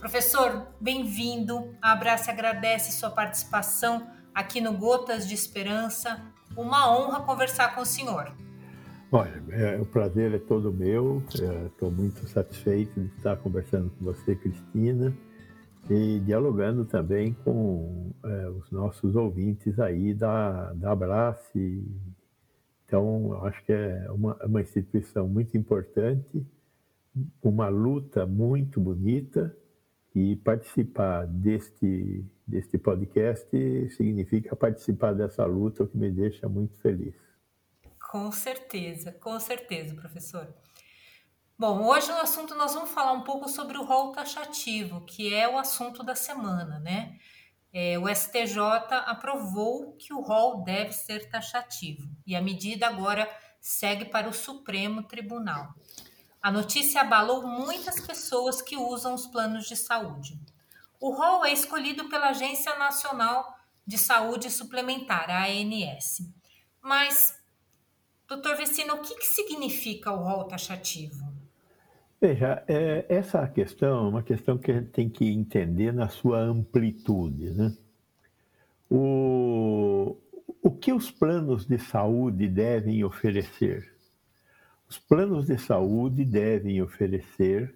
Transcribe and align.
Professor, 0.00 0.66
bem-vindo. 0.80 1.72
A 1.80 1.92
Abraço 1.92 2.28
agradece 2.28 2.90
sua 2.90 3.10
participação 3.10 4.08
aqui 4.34 4.60
no 4.60 4.72
Gotas 4.72 5.28
de 5.28 5.34
Esperança. 5.34 6.20
Uma 6.56 6.90
honra 6.90 7.20
conversar 7.20 7.72
com 7.72 7.82
o 7.82 7.86
senhor. 7.86 8.32
Olha, 9.12 9.40
é, 9.50 9.80
o 9.80 9.86
prazer 9.86 10.34
é 10.34 10.38
todo 10.40 10.72
meu. 10.72 11.22
Estou 11.66 11.88
é, 11.88 11.92
muito 11.92 12.28
satisfeito 12.28 13.00
de 13.00 13.14
estar 13.16 13.36
conversando 13.36 13.90
com 13.90 14.06
você, 14.06 14.34
Cristina 14.34 15.16
e 15.90 16.20
dialogando 16.20 16.84
também 16.84 17.34
com 17.44 18.12
é, 18.24 18.48
os 18.50 18.70
nossos 18.70 19.16
ouvintes 19.16 19.78
aí 19.80 20.14
da, 20.14 20.72
da 20.72 20.92
Abrace. 20.92 21.84
Então, 22.86 23.44
acho 23.44 23.64
que 23.64 23.72
é 23.72 24.10
uma, 24.10 24.36
é 24.40 24.46
uma 24.46 24.60
instituição 24.60 25.28
muito 25.28 25.56
importante, 25.56 26.46
uma 27.42 27.68
luta 27.68 28.24
muito 28.24 28.80
bonita, 28.80 29.54
e 30.14 30.36
participar 30.36 31.26
deste, 31.26 32.24
deste 32.46 32.76
podcast 32.78 33.48
significa 33.90 34.56
participar 34.56 35.12
dessa 35.12 35.44
luta, 35.44 35.84
o 35.84 35.88
que 35.88 35.96
me 35.96 36.10
deixa 36.10 36.48
muito 36.48 36.76
feliz. 36.78 37.14
Com 38.10 38.32
certeza, 38.32 39.12
com 39.12 39.38
certeza, 39.38 39.94
professor. 39.94 40.48
Bom, 41.60 41.84
hoje 41.84 42.10
no 42.10 42.20
assunto 42.20 42.54
nós 42.54 42.72
vamos 42.72 42.90
falar 42.90 43.12
um 43.12 43.20
pouco 43.20 43.46
sobre 43.46 43.76
o 43.76 43.84
rol 43.84 44.12
taxativo, 44.12 45.04
que 45.04 45.34
é 45.34 45.46
o 45.46 45.58
assunto 45.58 46.02
da 46.02 46.14
semana, 46.14 46.78
né? 46.78 47.18
É, 47.70 47.98
o 47.98 48.08
STJ 48.08 48.56
aprovou 49.04 49.94
que 49.98 50.10
o 50.14 50.22
rol 50.22 50.64
deve 50.64 50.92
ser 50.92 51.28
taxativo 51.28 52.08
e 52.26 52.34
a 52.34 52.40
medida 52.40 52.86
agora 52.86 53.30
segue 53.60 54.06
para 54.06 54.26
o 54.26 54.32
Supremo 54.32 55.02
Tribunal. 55.02 55.74
A 56.40 56.50
notícia 56.50 57.02
abalou 57.02 57.46
muitas 57.46 58.00
pessoas 58.00 58.62
que 58.62 58.78
usam 58.78 59.12
os 59.12 59.26
planos 59.26 59.66
de 59.68 59.76
saúde. 59.76 60.40
O 60.98 61.10
rol 61.10 61.44
é 61.44 61.52
escolhido 61.52 62.08
pela 62.08 62.30
Agência 62.30 62.74
Nacional 62.78 63.54
de 63.86 63.98
Saúde 63.98 64.50
Suplementar, 64.50 65.28
a 65.28 65.44
ANS. 65.44 66.22
Mas, 66.80 67.38
doutor 68.26 68.56
Vecino, 68.56 68.94
o 68.94 69.02
que, 69.02 69.14
que 69.14 69.26
significa 69.26 70.10
o 70.10 70.24
rol 70.24 70.48
taxativo? 70.48 71.29
Veja, 72.20 72.62
é, 72.68 73.06
essa 73.08 73.48
questão 73.48 74.06
é 74.06 74.08
uma 74.08 74.22
questão 74.22 74.58
que 74.58 74.70
a 74.70 74.74
gente 74.74 74.90
tem 74.90 75.08
que 75.08 75.26
entender 75.26 75.90
na 75.90 76.08
sua 76.08 76.38
amplitude. 76.38 77.50
Né? 77.50 77.74
O, 78.90 80.18
o 80.62 80.70
que 80.70 80.92
os 80.92 81.10
planos 81.10 81.64
de 81.64 81.78
saúde 81.78 82.46
devem 82.46 83.02
oferecer? 83.02 83.90
Os 84.86 84.98
planos 84.98 85.46
de 85.46 85.56
saúde 85.56 86.24
devem 86.26 86.82
oferecer 86.82 87.74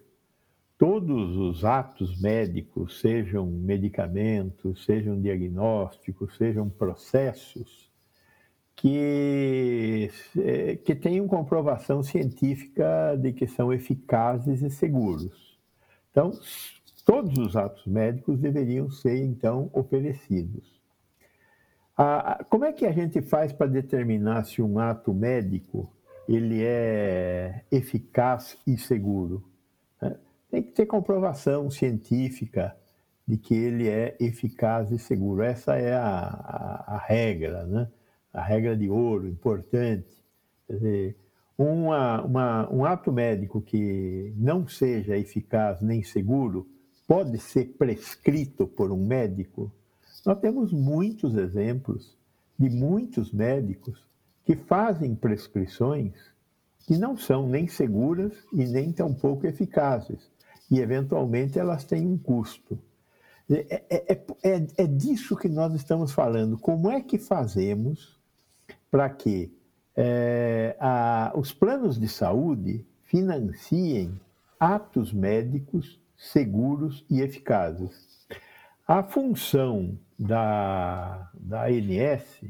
todos 0.77 1.35
os 1.37 1.65
atos 1.65 2.21
médicos, 2.21 2.99
sejam 2.99 3.47
medicamentos, 3.47 4.85
sejam 4.85 5.19
diagnósticos, 5.19 6.37
sejam 6.37 6.69
processos, 6.69 7.84
que, 8.75 10.09
é, 10.37 10.75
que 10.75 10.93
tenham 10.93 11.27
comprovação 11.27 12.03
científica 12.03 13.15
de 13.17 13.31
que 13.31 13.47
são 13.47 13.71
eficazes 13.71 14.61
e 14.61 14.69
seguros. 14.69 15.57
Então, 16.11 16.31
todos 17.05 17.37
os 17.37 17.55
atos 17.55 17.85
médicos 17.85 18.39
deveriam 18.39 18.89
ser, 18.89 19.23
então, 19.23 19.69
oferecidos. 19.73 20.81
como 22.49 22.65
é 22.65 22.73
que 22.73 22.85
a 22.85 22.91
gente 22.91 23.21
faz 23.21 23.53
para 23.53 23.67
determinar 23.67 24.43
se 24.43 24.61
um 24.61 24.77
ato 24.79 25.13
médico 25.13 25.91
ele 26.27 26.63
é 26.63 27.63
eficaz 27.71 28.57
e 28.67 28.77
seguro? 28.77 29.43
Né? 30.01 30.17
Tem 30.51 30.63
que 30.63 30.71
ter 30.71 30.85
comprovação 30.85 31.69
científica 31.69 32.75
de 33.27 33.37
que 33.37 33.55
ele 33.55 33.87
é 33.87 34.15
eficaz 34.19 34.91
e 34.91 34.99
seguro. 34.99 35.41
Essa 35.41 35.77
é 35.77 35.93
a, 35.93 36.09
a, 36.09 36.95
a 36.95 36.97
regra, 36.97 37.65
né? 37.65 37.87
A 38.35 38.41
regra 38.41 38.75
de 38.75 38.89
ouro, 38.89 39.27
importante. 39.27 40.07
Quer 40.67 40.73
dizer, 40.73 41.17
uma, 41.57 42.21
uma, 42.21 42.73
um 42.73 42.85
ato 42.85 43.11
médico 43.11 43.61
que 43.61 44.33
não 44.35 44.67
seja 44.67 45.17
eficaz 45.17 45.81
nem 45.81 46.03
seguro 46.03 46.67
pode 47.07 47.39
ser 47.39 47.75
prescrito 47.77 48.67
por 48.67 48.91
um 48.91 49.05
médico? 49.05 49.71
Nós 50.25 50.39
temos 50.39 50.73
muitos 50.73 51.35
exemplos 51.35 52.17
de 52.59 52.69
muitos 52.69 53.31
médicos 53.31 54.05
que 54.43 54.55
fazem 54.55 55.15
prescrições 55.15 56.13
que 56.85 56.97
não 56.97 57.17
são 57.17 57.47
nem 57.47 57.67
seguras 57.67 58.33
e 58.53 58.65
nem 58.65 58.91
tampouco 58.91 59.47
eficazes. 59.47 60.29
E, 60.69 60.79
eventualmente, 60.79 61.57
elas 61.57 61.83
têm 61.83 62.05
um 62.05 62.17
custo. 62.17 62.77
É, 63.49 63.83
é, 63.89 64.23
é, 64.43 64.67
é 64.77 64.87
disso 64.87 65.35
que 65.35 65.47
nós 65.47 65.73
estamos 65.73 66.11
falando. 66.11 66.57
Como 66.57 66.89
é 66.91 67.01
que 67.01 67.17
fazemos 67.17 68.14
para 68.95 69.09
que 69.09 69.53
é, 69.93 70.77
a, 70.79 71.33
os 71.35 71.51
planos 71.51 71.99
de 71.99 72.07
saúde 72.07 72.87
financiem 73.03 74.17
atos 74.57 75.11
médicos 75.11 76.01
seguros 76.15 77.05
e 77.09 77.19
eficazes. 77.19 78.25
A 78.87 79.03
função 79.03 79.99
da, 80.17 81.29
da 81.33 81.65
ANS 81.65 82.45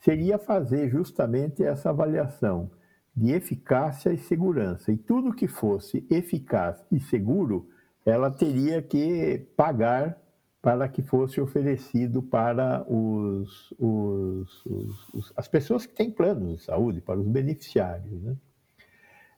seria 0.00 0.40
fazer 0.40 0.90
justamente 0.90 1.62
essa 1.62 1.90
avaliação 1.90 2.68
de 3.14 3.30
eficácia 3.30 4.12
e 4.12 4.18
segurança. 4.18 4.90
E 4.90 4.96
tudo 4.96 5.32
que 5.32 5.46
fosse 5.46 6.04
eficaz 6.10 6.84
e 6.90 6.98
seguro, 6.98 7.68
ela 8.04 8.28
teria 8.28 8.82
que 8.82 9.46
pagar 9.56 10.20
para 10.66 10.88
que 10.88 11.00
fosse 11.00 11.40
oferecido 11.40 12.20
para 12.20 12.84
os, 12.92 13.72
os, 13.78 14.66
os, 15.14 15.32
as 15.36 15.46
pessoas 15.46 15.86
que 15.86 15.94
têm 15.94 16.10
planos 16.10 16.56
de 16.56 16.64
saúde, 16.64 17.00
para 17.00 17.20
os 17.20 17.28
beneficiários. 17.28 18.20
Né? 18.20 18.36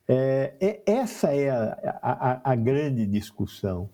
É, 0.08 0.54
é, 0.58 0.82
essa 0.86 1.34
é 1.34 1.50
a, 1.50 1.76
a, 2.00 2.52
a 2.52 2.54
grande 2.56 3.04
discussão. 3.04 3.90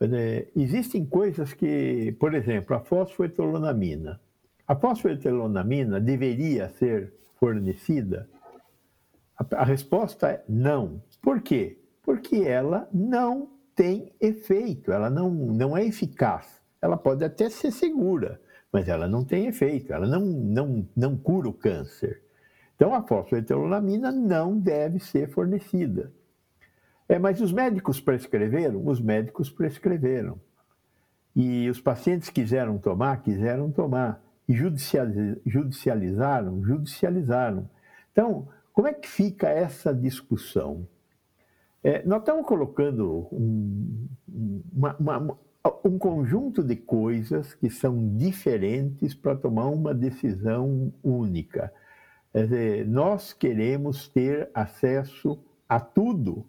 É, 0.00 0.46
existem 0.54 1.04
coisas 1.04 1.52
que, 1.52 2.12
por 2.20 2.32
exemplo, 2.32 2.76
a 2.76 2.78
fosfoetolonamina. 2.78 4.20
A 4.64 4.76
fosfoetolonamina 4.76 5.98
deveria 6.00 6.68
ser 6.68 7.12
fornecida? 7.40 8.30
A, 9.36 9.62
a 9.62 9.64
resposta 9.64 10.28
é 10.28 10.44
não. 10.48 11.02
Por 11.20 11.42
quê? 11.42 11.76
Porque 12.04 12.36
ela 12.36 12.88
não 12.94 13.50
tem 13.74 14.12
efeito, 14.20 14.92
ela 14.92 15.10
não, 15.10 15.28
não 15.28 15.76
é 15.76 15.84
eficaz 15.84 16.57
ela 16.80 16.96
pode 16.96 17.24
até 17.24 17.50
ser 17.50 17.70
segura, 17.70 18.40
mas 18.72 18.88
ela 18.88 19.08
não 19.08 19.24
tem 19.24 19.46
efeito, 19.46 19.92
ela 19.92 20.06
não, 20.06 20.20
não, 20.20 20.88
não 20.96 21.16
cura 21.16 21.48
o 21.48 21.52
câncer. 21.52 22.22
Então, 22.76 22.94
a 22.94 23.02
fosfoeterolamina 23.02 24.12
não 24.12 24.58
deve 24.58 25.00
ser 25.00 25.28
fornecida. 25.30 26.12
É, 27.08 27.18
mas 27.18 27.40
os 27.40 27.50
médicos 27.50 28.00
prescreveram? 28.00 28.86
Os 28.86 29.00
médicos 29.00 29.50
prescreveram. 29.50 30.38
E 31.34 31.68
os 31.68 31.80
pacientes 31.80 32.30
quiseram 32.30 32.78
tomar? 32.78 33.22
Quiseram 33.22 33.70
tomar. 33.70 34.22
e 34.48 34.54
judicializaram, 34.54 36.62
judicializaram. 36.62 37.68
Então, 38.12 38.48
como 38.72 38.86
é 38.86 38.92
que 38.92 39.08
fica 39.08 39.48
essa 39.48 39.92
discussão? 39.92 40.86
É, 41.82 42.04
nós 42.04 42.20
estamos 42.20 42.46
colocando 42.46 43.28
um, 43.32 44.08
uma, 44.72 44.96
uma, 44.98 45.38
um 45.84 45.98
conjunto 45.98 46.62
de 46.62 46.76
coisas 46.76 47.54
que 47.54 47.68
são 47.68 48.16
diferentes 48.16 49.14
para 49.14 49.36
tomar 49.36 49.66
uma 49.66 49.94
decisão 49.94 50.92
única. 51.02 51.72
Dizer, 52.34 52.86
nós 52.86 53.32
queremos 53.32 54.08
ter 54.08 54.50
acesso 54.54 55.38
a 55.68 55.80
tudo. 55.80 56.46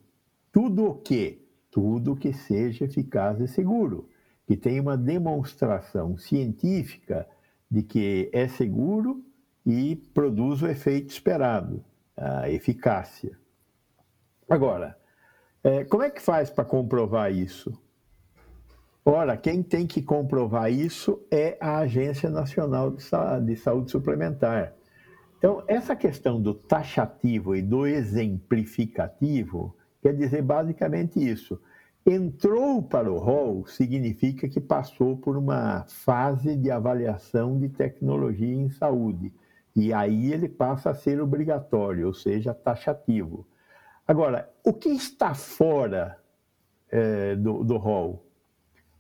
Tudo 0.52 0.86
o 0.86 0.96
quê? 0.96 1.42
Tudo 1.72 2.16
que 2.16 2.34
seja 2.34 2.86
eficaz 2.86 3.40
e 3.40 3.48
seguro, 3.48 4.10
que 4.48 4.58
tenha 4.58 4.82
uma 4.82 4.98
demonstração 4.98 6.18
científica 6.18 7.28
de 7.70 7.84
que 7.84 8.30
é 8.34 8.48
seguro 8.48 9.24
e 9.66 9.96
produz 10.14 10.62
o 10.62 10.68
efeito 10.68 11.12
esperado, 11.12 11.84
a 12.18 12.50
eficácia. 12.50 13.38
Agora, 14.50 14.98
é, 15.64 15.84
como 15.86 16.04
é 16.04 16.10
que 16.10 16.22
faz 16.22 16.50
para 16.50 16.66
comprovar 16.66 17.32
isso? 17.32 17.78
Ora, 19.12 19.36
quem 19.36 19.64
tem 19.64 19.88
que 19.88 20.04
comprovar 20.04 20.72
isso 20.72 21.20
é 21.32 21.58
a 21.60 21.80
Agência 21.80 22.30
Nacional 22.30 22.92
de 22.92 23.56
Saúde 23.56 23.90
Suplementar. 23.90 24.76
Então, 25.36 25.64
essa 25.68 25.96
questão 25.96 26.40
do 26.40 26.54
taxativo 26.54 27.56
e 27.56 27.62
do 27.64 27.88
exemplificativo 27.88 29.76
quer 30.00 30.14
dizer 30.16 30.44
basicamente 30.44 31.20
isso. 31.20 31.60
Entrou 32.06 32.84
para 32.84 33.12
o 33.12 33.18
rol 33.18 33.66
significa 33.66 34.48
que 34.48 34.62
passou 34.62 35.18
por 35.18 35.36
uma 35.36 35.86
fase 35.88 36.56
de 36.56 36.70
avaliação 36.70 37.58
de 37.58 37.68
tecnologia 37.68 38.54
em 38.54 38.70
saúde. 38.70 39.34
E 39.76 39.92
aí 39.92 40.32
ele 40.32 40.48
passa 40.48 40.92
a 40.92 40.96
ser 40.96 41.20
obrigatório, 41.20 42.06
ou 42.06 42.14
seja, 42.14 42.54
taxativo. 42.54 43.48
Agora, 44.08 44.48
o 44.64 44.72
que 44.72 44.90
está 44.90 45.34
fora 45.34 46.16
é, 46.92 47.36
do, 47.36 47.64
do 47.64 47.76
rol? 47.78 48.29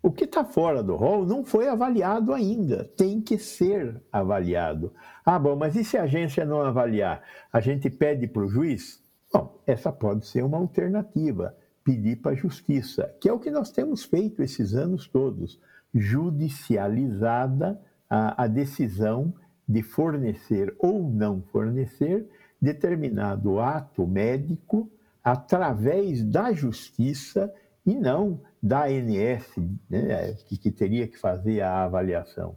O 0.01 0.11
que 0.11 0.23
está 0.23 0.45
fora 0.45 0.81
do 0.81 0.95
rol 0.95 1.25
não 1.25 1.43
foi 1.43 1.67
avaliado 1.67 2.33
ainda, 2.33 2.85
tem 2.95 3.19
que 3.19 3.37
ser 3.37 4.01
avaliado. 4.11 4.93
Ah, 5.25 5.37
bom, 5.37 5.57
mas 5.57 5.75
e 5.75 5.83
se 5.83 5.97
a 5.97 6.03
agência 6.03 6.45
não 6.45 6.61
avaliar? 6.61 7.21
A 7.51 7.59
gente 7.59 7.89
pede 7.89 8.25
para 8.25 8.43
o 8.43 8.47
juiz? 8.47 9.03
Bom, 9.31 9.61
essa 9.67 9.91
pode 9.91 10.25
ser 10.25 10.43
uma 10.43 10.57
alternativa, 10.57 11.53
pedir 11.83 12.15
para 12.15 12.31
a 12.31 12.35
justiça, 12.35 13.13
que 13.19 13.27
é 13.27 13.33
o 13.33 13.39
que 13.39 13.51
nós 13.51 13.71
temos 13.71 14.05
feito 14.05 14.41
esses 14.41 14.73
anos 14.73 15.05
todos, 15.05 15.59
judicializada 15.93 17.79
a, 18.09 18.43
a 18.43 18.47
decisão 18.47 19.33
de 19.67 19.83
fornecer 19.83 20.73
ou 20.79 21.11
não 21.11 21.41
fornecer 21.41 22.25
determinado 22.61 23.59
ato 23.59 24.07
médico 24.07 24.89
através 25.23 26.23
da 26.23 26.53
justiça 26.53 27.53
e 27.89 27.95
não 27.95 28.41
da 28.61 28.85
ANS, 28.85 29.55
né, 29.89 30.33
que, 30.47 30.57
que 30.57 30.71
teria 30.71 31.07
que 31.07 31.17
fazer 31.17 31.61
a 31.61 31.83
avaliação. 31.83 32.55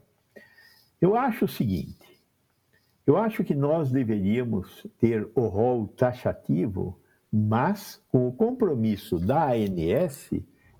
Eu 1.00 1.16
acho 1.16 1.46
o 1.46 1.48
seguinte: 1.48 2.22
eu 3.06 3.16
acho 3.16 3.42
que 3.42 3.54
nós 3.54 3.90
deveríamos 3.90 4.86
ter 4.98 5.28
o 5.34 5.46
rol 5.46 5.88
taxativo, 5.88 7.00
mas 7.32 8.02
com 8.10 8.28
o 8.28 8.32
compromisso 8.32 9.18
da 9.18 9.52
ANS 9.52 10.30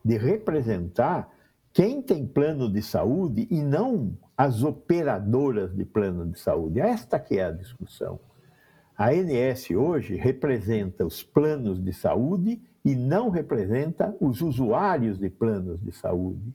de 0.04 0.18
representar 0.18 1.30
quem 1.72 2.02
tem 2.02 2.26
plano 2.26 2.70
de 2.70 2.82
saúde 2.82 3.48
e 3.50 3.62
não 3.62 4.18
as 4.36 4.62
operadoras 4.62 5.74
de 5.74 5.84
plano 5.86 6.26
de 6.26 6.38
saúde. 6.38 6.78
Esta 6.78 7.18
que 7.18 7.38
é 7.38 7.46
a 7.46 7.50
discussão. 7.50 8.20
A 8.96 9.08
ANS 9.08 9.70
hoje 9.70 10.16
representa 10.16 11.06
os 11.06 11.22
planos 11.22 11.82
de 11.82 11.92
saúde 11.94 12.60
e 12.84 12.94
não 12.94 13.30
representa 13.30 14.14
os 14.20 14.40
usuários 14.40 15.18
de 15.18 15.30
planos 15.30 15.80
de 15.80 15.92
saúde. 15.92 16.52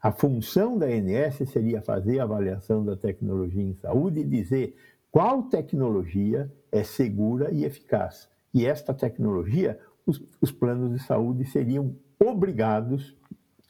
A 0.00 0.10
função 0.10 0.76
da 0.76 0.86
ANS 0.86 1.48
seria 1.50 1.80
fazer 1.80 2.18
a 2.18 2.24
avaliação 2.24 2.84
da 2.84 2.96
tecnologia 2.96 3.62
em 3.62 3.74
saúde 3.74 4.20
e 4.20 4.24
dizer 4.24 4.76
qual 5.10 5.44
tecnologia 5.44 6.52
é 6.70 6.82
segura 6.82 7.52
e 7.52 7.64
eficaz. 7.64 8.28
E 8.52 8.66
esta 8.66 8.92
tecnologia, 8.92 9.78
os, 10.04 10.22
os 10.40 10.50
planos 10.50 10.92
de 10.92 11.06
saúde 11.06 11.44
seriam 11.44 11.94
obrigados 12.18 13.16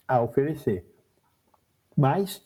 a 0.08 0.20
oferecer. 0.22 0.86
Mas 1.96 2.44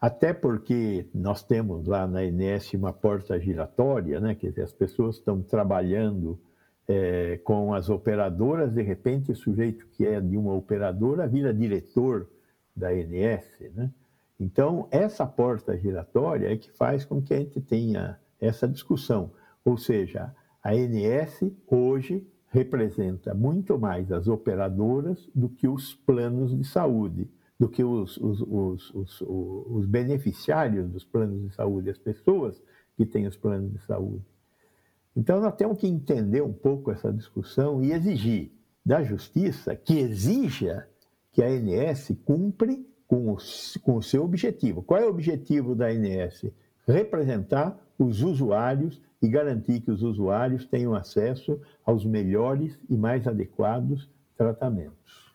até 0.00 0.32
porque 0.32 1.06
nós 1.14 1.42
temos 1.42 1.86
lá 1.86 2.06
na 2.06 2.24
INES 2.24 2.72
uma 2.72 2.92
porta 2.92 3.38
giratória, 3.38 4.18
né? 4.18 4.34
quer 4.34 4.48
dizer, 4.48 4.62
as 4.62 4.72
pessoas 4.72 5.16
estão 5.16 5.42
trabalhando 5.42 6.40
é, 6.92 7.36
com 7.44 7.72
as 7.72 7.88
operadoras, 7.88 8.72
de 8.72 8.82
repente 8.82 9.30
o 9.30 9.36
sujeito 9.36 9.86
que 9.92 10.04
é 10.04 10.20
de 10.20 10.36
uma 10.36 10.52
operadora 10.54 11.28
vira 11.28 11.54
diretor 11.54 12.28
da 12.74 12.92
INS. 12.92 13.46
Né? 13.76 13.92
Então, 14.40 14.88
essa 14.90 15.24
porta 15.24 15.78
giratória 15.78 16.52
é 16.52 16.56
que 16.56 16.68
faz 16.72 17.04
com 17.04 17.22
que 17.22 17.32
a 17.32 17.38
gente 17.38 17.60
tenha 17.60 18.18
essa 18.40 18.66
discussão. 18.66 19.30
Ou 19.64 19.76
seja, 19.78 20.34
a 20.60 20.74
INS 20.74 21.44
hoje 21.68 22.26
representa 22.48 23.34
muito 23.34 23.78
mais 23.78 24.10
as 24.10 24.26
operadoras 24.26 25.30
do 25.32 25.48
que 25.48 25.68
os 25.68 25.94
planos 25.94 26.58
de 26.58 26.64
saúde 26.64 27.30
do 27.56 27.68
que 27.68 27.84
os, 27.84 28.16
os, 28.16 28.40
os, 28.40 29.20
os, 29.20 29.84
beneficiários 29.84 30.88
dos 30.88 31.04
planos 31.04 31.42
de 31.42 31.54
saúde, 31.54 31.90
as 31.90 31.98
pessoas 31.98 32.58
que 32.96 33.04
têm 33.04 33.26
os 33.26 33.36
planos 33.36 33.70
de 33.70 33.78
saúde. 33.84 34.24
Então, 35.16 35.40
nós 35.40 35.54
temos 35.56 35.78
que 35.78 35.86
entender 35.86 36.42
um 36.42 36.52
pouco 36.52 36.90
essa 36.90 37.12
discussão 37.12 37.82
e 37.82 37.92
exigir 37.92 38.52
da 38.84 39.02
justiça 39.02 39.74
que 39.74 39.98
exija 39.98 40.88
que 41.32 41.42
a 41.42 41.46
ANS 41.46 42.12
cumpre 42.24 42.86
com 43.06 43.32
o, 43.32 43.38
com 43.82 43.96
o 43.96 44.02
seu 44.02 44.24
objetivo. 44.24 44.82
Qual 44.82 45.00
é 45.00 45.04
o 45.04 45.10
objetivo 45.10 45.74
da 45.74 45.86
ANS? 45.86 46.46
Representar 46.86 47.78
os 47.98 48.22
usuários 48.22 49.00
e 49.20 49.28
garantir 49.28 49.80
que 49.80 49.90
os 49.90 50.02
usuários 50.02 50.64
tenham 50.64 50.94
acesso 50.94 51.60
aos 51.84 52.04
melhores 52.04 52.78
e 52.88 52.96
mais 52.96 53.26
adequados 53.26 54.08
tratamentos. 54.36 55.30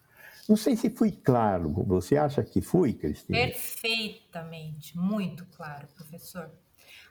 Não 0.48 0.56
sei 0.56 0.76
se 0.76 0.90
fui 0.90 1.12
claro. 1.12 1.70
Você 1.86 2.18
acha 2.18 2.44
que 2.44 2.62
fui, 2.62 2.94
Cristina? 2.94 3.38
Perfeitamente, 3.38 4.98
muito 4.98 5.46
claro, 5.46 5.88
professor. 5.96 6.50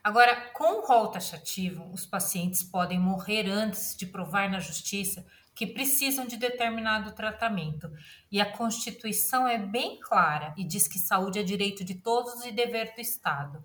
Agora, 0.04 0.36
com 0.52 0.80
o 0.80 0.86
rol 0.86 1.08
taxativo, 1.08 1.90
os 1.90 2.04
pacientes 2.04 2.62
podem 2.62 3.00
morrer 3.00 3.48
antes 3.48 3.96
de 3.96 4.04
provar 4.04 4.50
na 4.50 4.60
justiça 4.60 5.24
que 5.54 5.66
precisam 5.66 6.26
de 6.26 6.36
determinado 6.36 7.12
tratamento. 7.12 7.90
E 8.30 8.38
a 8.38 8.52
Constituição 8.52 9.48
é 9.48 9.56
bem 9.56 9.98
clara 9.98 10.52
e 10.58 10.64
diz 10.64 10.86
que 10.86 10.98
saúde 10.98 11.38
é 11.38 11.42
direito 11.42 11.82
de 11.82 11.94
todos 11.94 12.44
e 12.44 12.52
dever 12.52 12.94
do 12.94 13.00
Estado. 13.00 13.64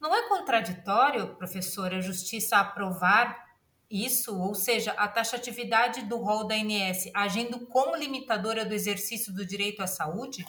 Não 0.00 0.14
é 0.14 0.26
contraditório, 0.26 1.34
professor, 1.34 1.92
a 1.92 2.00
justiça 2.00 2.56
aprovar 2.56 3.46
isso, 3.90 4.40
ou 4.40 4.54
seja, 4.54 4.92
a 4.92 5.06
taxatividade 5.06 6.02
do 6.06 6.16
rol 6.16 6.46
da 6.46 6.54
ANS 6.54 7.10
agindo 7.12 7.66
como 7.66 7.94
limitadora 7.94 8.64
do 8.64 8.72
exercício 8.72 9.34
do 9.34 9.44
direito 9.44 9.82
à 9.82 9.86
saúde? 9.86 10.46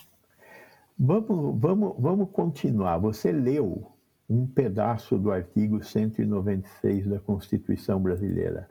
Vamos, 0.97 1.59
vamos, 1.59 1.95
vamos 1.99 2.29
continuar. 2.31 2.99
Você 2.99 3.33
leu 3.33 3.98
um 4.29 4.45
pedaço 4.45 5.17
do 5.17 5.31
artigo 5.31 5.83
196 5.83 7.07
da 7.07 7.19
Constituição 7.19 7.99
Brasileira. 7.99 8.69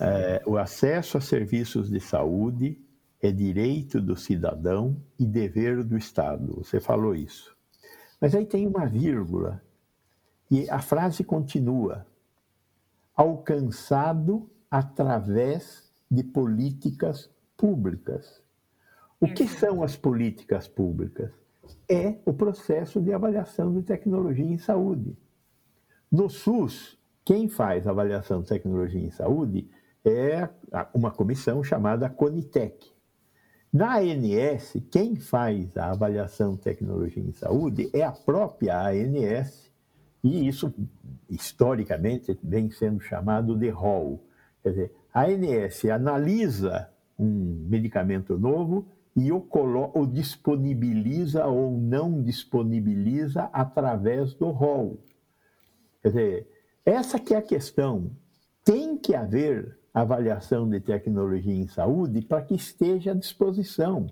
É, 0.00 0.42
o 0.46 0.58
acesso 0.58 1.16
a 1.16 1.20
serviços 1.20 1.88
de 1.88 1.98
saúde 1.98 2.78
é 3.22 3.32
direito 3.32 4.00
do 4.00 4.16
cidadão 4.16 4.96
e 5.18 5.26
dever 5.26 5.82
do 5.82 5.96
Estado. 5.96 6.56
Você 6.56 6.78
falou 6.78 7.14
isso. 7.14 7.56
Mas 8.20 8.34
aí 8.34 8.44
tem 8.44 8.66
uma 8.66 8.86
vírgula 8.86 9.62
e 10.50 10.68
a 10.68 10.80
frase 10.80 11.24
continua 11.24 12.06
alcançado 13.14 14.48
através 14.70 15.90
de 16.10 16.22
políticas 16.22 17.30
públicas. 17.56 18.42
O 19.20 19.26
que 19.26 19.46
são 19.46 19.82
as 19.82 19.96
políticas 19.96 20.66
públicas? 20.68 21.39
É 21.88 22.16
o 22.24 22.32
processo 22.32 23.00
de 23.00 23.12
avaliação 23.12 23.72
de 23.72 23.82
tecnologia 23.82 24.44
em 24.44 24.58
saúde. 24.58 25.16
No 26.10 26.28
SUS, 26.28 26.98
quem 27.24 27.48
faz 27.48 27.86
avaliação 27.86 28.42
de 28.42 28.48
tecnologia 28.48 29.00
em 29.00 29.10
saúde 29.10 29.68
é 30.04 30.48
uma 30.94 31.10
comissão 31.10 31.62
chamada 31.62 32.08
Conitec. 32.08 32.90
Na 33.72 33.98
ANS, 33.98 34.76
quem 34.90 35.14
faz 35.14 35.76
a 35.76 35.92
avaliação 35.92 36.54
de 36.54 36.62
tecnologia 36.62 37.22
em 37.22 37.32
saúde 37.32 37.88
é 37.92 38.02
a 38.02 38.10
própria 38.10 38.88
ANS 38.88 39.70
e 40.22 40.48
isso, 40.48 40.74
historicamente, 41.28 42.38
vem 42.42 42.70
sendo 42.70 43.00
chamado 43.00 43.56
de 43.56 43.68
rol. 43.70 44.26
Quer 44.62 44.70
dizer, 44.70 44.92
a 45.14 45.24
ANS 45.24 45.84
analisa 45.86 46.90
um 47.18 47.66
medicamento 47.68 48.38
novo 48.38 48.88
e 49.16 49.32
o, 49.32 49.46
o 49.94 50.06
disponibiliza 50.06 51.46
ou 51.46 51.76
não 51.76 52.22
disponibiliza 52.22 53.50
através 53.52 54.34
do 54.34 54.50
rol. 54.50 54.98
Quer 56.02 56.08
dizer, 56.08 56.50
essa 56.84 57.18
que 57.18 57.34
é 57.34 57.38
a 57.38 57.42
questão. 57.42 58.10
Tem 58.64 58.96
que 58.96 59.14
haver 59.14 59.78
avaliação 59.92 60.68
de 60.68 60.80
tecnologia 60.80 61.54
em 61.54 61.66
saúde 61.66 62.22
para 62.22 62.42
que 62.42 62.54
esteja 62.54 63.10
à 63.10 63.14
disposição. 63.14 64.06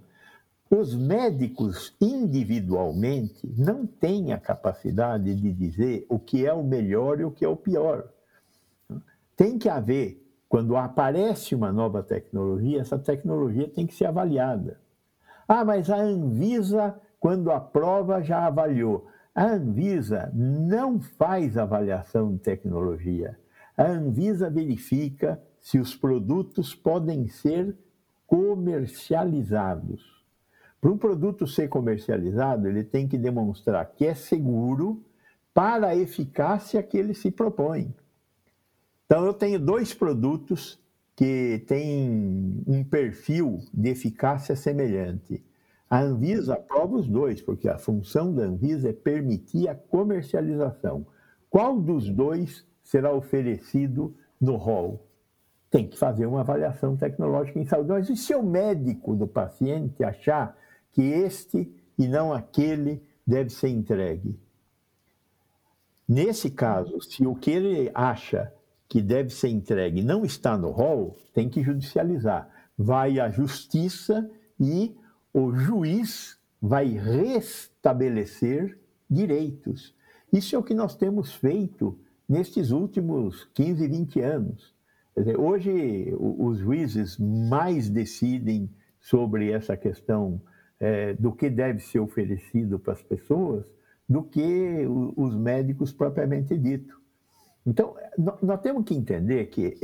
Os 0.71 0.95
médicos 0.95 1.95
individualmente 2.01 3.49
não 3.57 3.87
têm 3.87 4.33
a 4.33 4.39
capacidade 4.39 5.35
de 5.35 5.53
dizer 5.53 6.05
o 6.09 6.19
que 6.19 6.45
é 6.45 6.53
o 6.53 6.63
melhor 6.63 7.21
e 7.21 7.25
o 7.25 7.31
que 7.31 7.45
é 7.45 7.49
o 7.49 7.57
pior. 7.57 8.09
Tem 9.35 9.59
que 9.59 9.69
haver, 9.69 10.23
quando 10.49 10.77
aparece 10.77 11.55
uma 11.55 11.73
nova 11.73 12.03
tecnologia, 12.03 12.81
essa 12.81 12.99
tecnologia 12.99 13.69
tem 13.69 13.87
que 13.87 13.95
ser 13.95 14.07
avaliada. 14.07 14.79
Ah, 15.49 15.65
mas 15.65 15.89
a 15.89 15.97
Anvisa, 15.97 17.01
quando 17.19 17.51
aprova, 17.51 18.23
já 18.23 18.47
avaliou. 18.47 19.07
A 19.35 19.47
Anvisa 19.47 20.31
não 20.35 21.01
faz 21.01 21.57
avaliação 21.57 22.35
de 22.35 22.39
tecnologia. 22.39 23.39
A 23.75 23.85
Anvisa 23.85 24.51
verifica 24.51 25.43
se 25.59 25.79
os 25.79 25.97
produtos 25.97 26.75
podem 26.75 27.29
ser 27.29 27.75
comercializados. 28.27 30.19
Para 30.81 30.91
um 30.91 30.99
produto 30.99 31.47
ser 31.47 31.69
comercializado, 31.69 32.69
ele 32.69 32.85
tem 32.85 33.09
que 33.09 33.17
demonstrar 33.17 33.87
que 33.87 34.05
é 34.05 34.15
seguro 34.15 35.03
para 35.55 35.89
a 35.89 35.97
eficácia 35.97 36.83
que 36.83 36.99
ele 36.99 37.15
se 37.15 37.31
propõe. 37.31 37.95
Então, 39.07 39.25
eu 39.25 39.33
tenho 39.33 39.59
dois 39.59 39.95
produtos 39.95 40.79
que 41.19 41.65
têm 41.67 42.63
um 42.65 42.85
perfil 42.85 43.59
de 43.75 43.89
eficácia 43.89 44.55
semelhante. 44.55 45.45
A 45.91 46.01
Anvisa 46.01 46.55
aprova 46.55 46.95
os 46.95 47.09
dois, 47.09 47.43
porque 47.43 47.69
a 47.69 47.77
função 47.77 48.33
da 48.33 48.45
Anvisa 48.45 48.91
é 48.91 48.93
permitir 48.93 49.67
a 49.67 49.75
comercialização. 49.75 51.05
Qual 51.51 51.81
dos 51.81 52.09
dois 52.09 52.65
será 52.85 53.13
oferecido 53.13 54.15
no 54.41 54.55
rol? 54.55 55.09
Tem 55.69 55.89
que 55.89 55.99
fazer 55.99 56.25
uma 56.25 56.43
avaliação 56.43 56.97
tecnológica 56.97 57.59
em 57.59 57.67
saúde. 57.67 57.89
Mas 57.89 58.09
e 58.09 58.17
se 58.17 58.33
o 58.33 58.43
médico 58.45 59.17
do 59.17 59.27
paciente 59.27 60.05
achar 60.05 60.57
que 60.93 61.03
este 61.03 61.69
e 61.99 62.07
não 62.07 62.33
aquele 62.33 63.03
deve 63.27 63.51
ser 63.51 63.71
entregue? 63.71 64.39
Nesse 66.09 66.49
caso, 66.49 67.01
se 67.01 67.27
o 67.27 67.35
que 67.35 67.51
ele 67.51 67.91
acha 67.93 68.53
que 68.89 69.03
deve 69.03 69.31
ser 69.31 69.49
entregue 69.49 70.03
não 70.03 70.25
está 70.25 70.57
no 70.57 70.71
rol, 70.71 71.17
tem 71.35 71.49
que 71.49 71.63
judicializar. 71.63 72.49
Vai 72.77 73.21
à 73.21 73.29
justiça 73.29 74.29
e 74.59 74.97
o 75.33 75.53
juiz 75.53 76.39
vai 76.61 76.87
restabelecer 76.87 78.79
direitos. 79.09 79.95
Isso 80.33 80.57
é 80.57 80.59
o 80.59 80.63
que 80.63 80.75
nós 80.75 80.97
temos 80.97 81.35
feito 81.35 81.99
nestes 82.29 82.71
últimos 82.71 83.45
15, 83.55 83.87
20 83.89 84.21
anos. 84.21 84.75
Dizer, 85.17 85.39
hoje, 85.39 86.15
os 86.19 86.59
juízes 86.59 87.19
mais 87.19 87.89
decidem 87.89 88.71
sobre 89.01 89.51
essa 89.51 89.77
questão 89.77 90.41
é, 90.79 91.15
do 91.15 91.33
que 91.33 91.51
deve 91.51 91.81
ser 91.81 91.99
oferecido 91.99 92.79
para 92.79 92.93
as 92.93 93.03
pessoas 93.03 93.67
do 94.09 94.23
que 94.23 94.87
os 95.17 95.37
médicos 95.37 95.93
propriamente 95.93 96.57
dito. 96.57 96.98
Então, 97.67 97.95
nós 98.43 98.61
temos 98.61 98.85
que 98.85 98.95
entender 98.95 99.47
que 99.47 99.77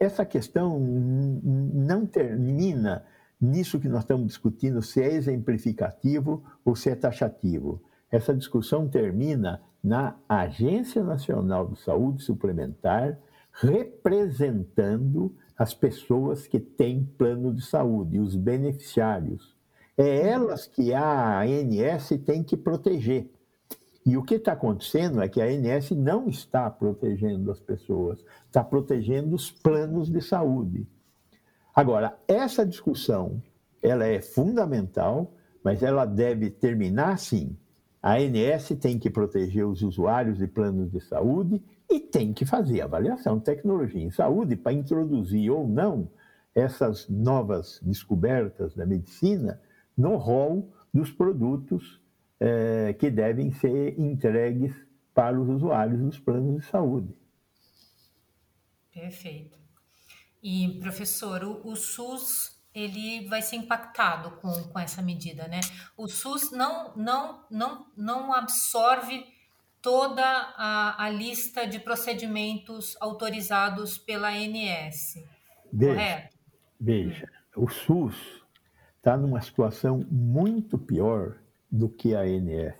essa 0.00 0.24
questão 0.24 0.80
não 0.80 2.06
termina 2.06 3.04
nisso 3.40 3.80
que 3.80 3.88
nós 3.88 4.00
estamos 4.00 4.28
discutindo, 4.28 4.80
se 4.80 5.02
é 5.02 5.12
exemplificativo 5.12 6.42
ou 6.64 6.76
se 6.76 6.88
é 6.90 6.94
taxativo. 6.94 7.82
Essa 8.10 8.34
discussão 8.34 8.88
termina 8.88 9.60
na 9.82 10.16
Agência 10.28 11.02
Nacional 11.02 11.66
de 11.68 11.80
Saúde 11.80 12.22
Suplementar, 12.22 13.18
representando 13.52 15.34
as 15.58 15.74
pessoas 15.74 16.46
que 16.46 16.60
têm 16.60 17.04
plano 17.18 17.52
de 17.52 17.64
saúde, 17.64 18.18
os 18.18 18.36
beneficiários. 18.36 19.54
É 19.96 20.28
elas 20.28 20.66
que 20.66 20.94
a 20.94 21.40
ANS 21.40 22.08
tem 22.24 22.42
que 22.42 22.56
proteger. 22.56 23.30
E 24.04 24.16
o 24.16 24.22
que 24.22 24.34
está 24.34 24.52
acontecendo 24.52 25.22
é 25.22 25.28
que 25.28 25.40
a 25.40 25.44
ANS 25.44 25.92
não 25.92 26.28
está 26.28 26.68
protegendo 26.68 27.50
as 27.52 27.60
pessoas, 27.60 28.24
está 28.46 28.62
protegendo 28.62 29.34
os 29.34 29.50
planos 29.50 30.10
de 30.10 30.20
saúde. 30.20 30.86
Agora, 31.74 32.18
essa 32.26 32.66
discussão, 32.66 33.40
ela 33.80 34.04
é 34.04 34.20
fundamental, 34.20 35.32
mas 35.62 35.82
ela 35.82 36.04
deve 36.04 36.50
terminar 36.50 37.12
assim. 37.12 37.56
A 38.02 38.16
ANS 38.16 38.70
tem 38.80 38.98
que 38.98 39.08
proteger 39.08 39.64
os 39.64 39.82
usuários 39.82 40.38
de 40.38 40.48
planos 40.48 40.90
de 40.90 41.00
saúde 41.00 41.62
e 41.88 42.00
tem 42.00 42.32
que 42.32 42.44
fazer 42.44 42.80
avaliação 42.80 43.38
de 43.38 43.44
tecnologia 43.44 44.02
em 44.02 44.10
saúde 44.10 44.56
para 44.56 44.72
introduzir 44.72 45.48
ou 45.50 45.68
não 45.68 46.10
essas 46.52 47.08
novas 47.08 47.80
descobertas 47.80 48.74
da 48.74 48.84
medicina 48.84 49.60
no 49.96 50.16
rol 50.16 50.68
dos 50.92 51.12
produtos 51.12 52.01
é, 52.44 52.92
que 52.94 53.08
devem 53.08 53.52
ser 53.52 53.96
entregues 54.00 54.74
para 55.14 55.40
os 55.40 55.48
usuários 55.48 56.00
dos 56.00 56.18
planos 56.18 56.60
de 56.60 56.66
saúde. 56.66 57.14
Perfeito. 58.92 59.56
E, 60.42 60.80
professor, 60.80 61.44
o, 61.44 61.68
o 61.68 61.76
SUS 61.76 62.60
ele 62.74 63.28
vai 63.28 63.42
ser 63.42 63.56
impactado 63.56 64.32
com, 64.38 64.50
com 64.64 64.78
essa 64.78 65.00
medida, 65.00 65.46
né? 65.46 65.60
O 65.96 66.08
SUS 66.08 66.50
não, 66.50 66.92
não, 66.96 67.44
não, 67.48 67.86
não 67.96 68.32
absorve 68.32 69.24
toda 69.80 70.24
a, 70.24 71.04
a 71.04 71.10
lista 71.10 71.64
de 71.64 71.78
procedimentos 71.78 72.96
autorizados 73.00 73.98
pela 73.98 74.30
ANS, 74.30 75.14
veja, 75.72 75.94
correto? 75.94 76.36
Veja, 76.80 77.30
o 77.56 77.68
SUS 77.68 78.16
está 78.96 79.16
numa 79.16 79.40
situação 79.40 80.04
muito 80.10 80.76
pior 80.76 81.38
do 81.72 81.88
que 81.88 82.14
a 82.14 82.20
ANS. 82.20 82.76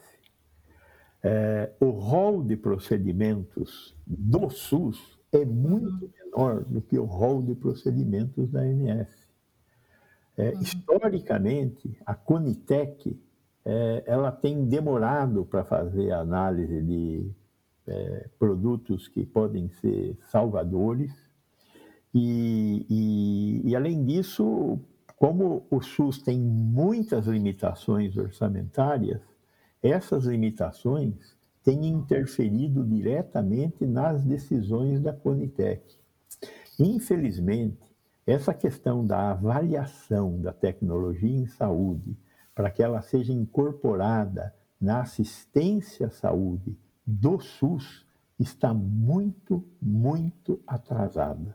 É, 1.24 1.72
o 1.80 1.90
rol 1.90 2.44
de 2.44 2.56
procedimentos 2.56 3.96
do 4.06 4.50
SUS 4.50 5.18
é 5.32 5.44
muito 5.44 6.10
menor 6.24 6.62
do 6.64 6.82
que 6.82 6.98
o 6.98 7.04
rol 7.04 7.42
de 7.42 7.54
procedimentos 7.54 8.50
da 8.50 8.60
ANS. 8.60 9.08
É, 10.36 10.50
uhum. 10.50 10.60
Historicamente, 10.60 11.98
a 12.04 12.14
Conitec 12.14 13.18
é, 13.64 14.02
ela 14.06 14.30
tem 14.30 14.64
demorado 14.66 15.44
para 15.46 15.64
fazer 15.64 16.12
análise 16.12 16.82
de 16.82 17.30
é, 17.86 18.28
produtos 18.38 19.08
que 19.08 19.24
podem 19.24 19.68
ser 19.80 20.18
salvadores 20.30 21.12
e, 22.14 22.86
e, 22.90 23.70
e, 23.70 23.76
além 23.76 24.04
disso, 24.04 24.78
como 25.22 25.64
o 25.70 25.80
SUS 25.80 26.20
tem 26.20 26.36
muitas 26.40 27.28
limitações 27.28 28.16
orçamentárias, 28.16 29.20
essas 29.80 30.24
limitações 30.24 31.36
têm 31.62 31.86
interferido 31.86 32.84
diretamente 32.84 33.86
nas 33.86 34.24
decisões 34.24 35.00
da 35.00 35.12
Conitec. 35.12 35.96
Infelizmente, 36.76 37.78
essa 38.26 38.52
questão 38.52 39.06
da 39.06 39.30
avaliação 39.30 40.40
da 40.40 40.52
tecnologia 40.52 41.38
em 41.38 41.46
saúde, 41.46 42.18
para 42.52 42.68
que 42.68 42.82
ela 42.82 43.00
seja 43.00 43.32
incorporada 43.32 44.52
na 44.80 45.02
assistência 45.02 46.08
à 46.08 46.10
saúde 46.10 46.76
do 47.06 47.38
SUS, 47.38 48.04
está 48.40 48.74
muito, 48.74 49.64
muito 49.80 50.60
atrasada. 50.66 51.54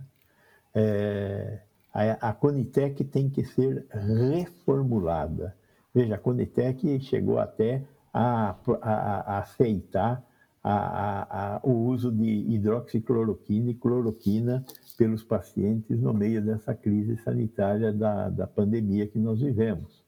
É, 0.74 1.67
a, 1.98 2.30
a 2.30 2.34
Conitec 2.34 3.04
tem 3.06 3.28
que 3.28 3.44
ser 3.44 3.88
reformulada. 3.90 5.58
Veja, 5.92 6.14
a 6.14 6.20
Conitec 6.20 7.00
chegou 7.00 7.40
até 7.40 7.84
a, 8.14 8.56
a, 8.82 9.36
a 9.36 9.40
aceitar 9.40 10.24
o 11.64 11.72
uso 11.72 12.12
de 12.12 12.26
hidroxicloroquina 12.26 13.72
e 13.72 13.74
cloroquina 13.74 14.66
pelos 14.98 15.24
pacientes 15.24 16.00
no 16.00 16.14
meio 16.14 16.42
dessa 16.42 16.76
crise 16.76 17.16
sanitária 17.18 17.92
da, 17.92 18.30
da 18.30 18.46
pandemia 18.46 19.08
que 19.08 19.18
nós 19.18 19.40
vivemos. 19.40 20.04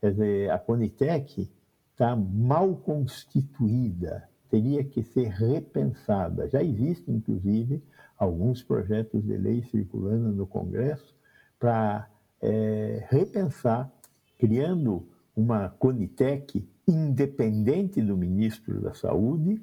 Quer 0.00 0.12
dizer, 0.12 0.50
a 0.50 0.58
Conitec 0.58 1.50
está 1.90 2.14
mal 2.14 2.76
constituída, 2.76 4.28
teria 4.50 4.84
que 4.84 5.02
ser 5.02 5.28
repensada. 5.28 6.48
Já 6.48 6.62
existem, 6.62 7.16
inclusive, 7.16 7.82
alguns 8.18 8.62
projetos 8.62 9.24
de 9.24 9.36
lei 9.36 9.62
circulando 9.62 10.30
no 10.30 10.46
Congresso 10.46 11.21
para 11.62 12.10
é, 12.40 13.06
repensar, 13.08 13.88
criando 14.36 15.06
uma 15.36 15.68
Conitec 15.68 16.68
independente 16.88 18.02
do 18.02 18.16
ministro 18.16 18.80
da 18.80 18.92
Saúde 18.92 19.62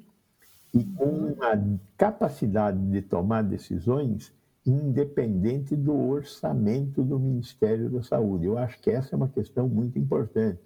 e 0.72 0.82
com 0.82 1.04
uma 1.04 1.78
capacidade 1.98 2.78
de 2.90 3.02
tomar 3.02 3.42
decisões 3.42 4.32
independente 4.64 5.76
do 5.76 5.94
orçamento 5.94 7.04
do 7.04 7.20
Ministério 7.20 7.90
da 7.90 8.02
Saúde. 8.02 8.46
Eu 8.46 8.56
acho 8.56 8.80
que 8.80 8.90
essa 8.90 9.14
é 9.14 9.16
uma 9.18 9.28
questão 9.28 9.68
muito 9.68 9.98
importante. 9.98 10.58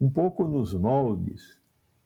Um 0.00 0.08
pouco 0.08 0.44
nos 0.44 0.72
moldes 0.74 1.58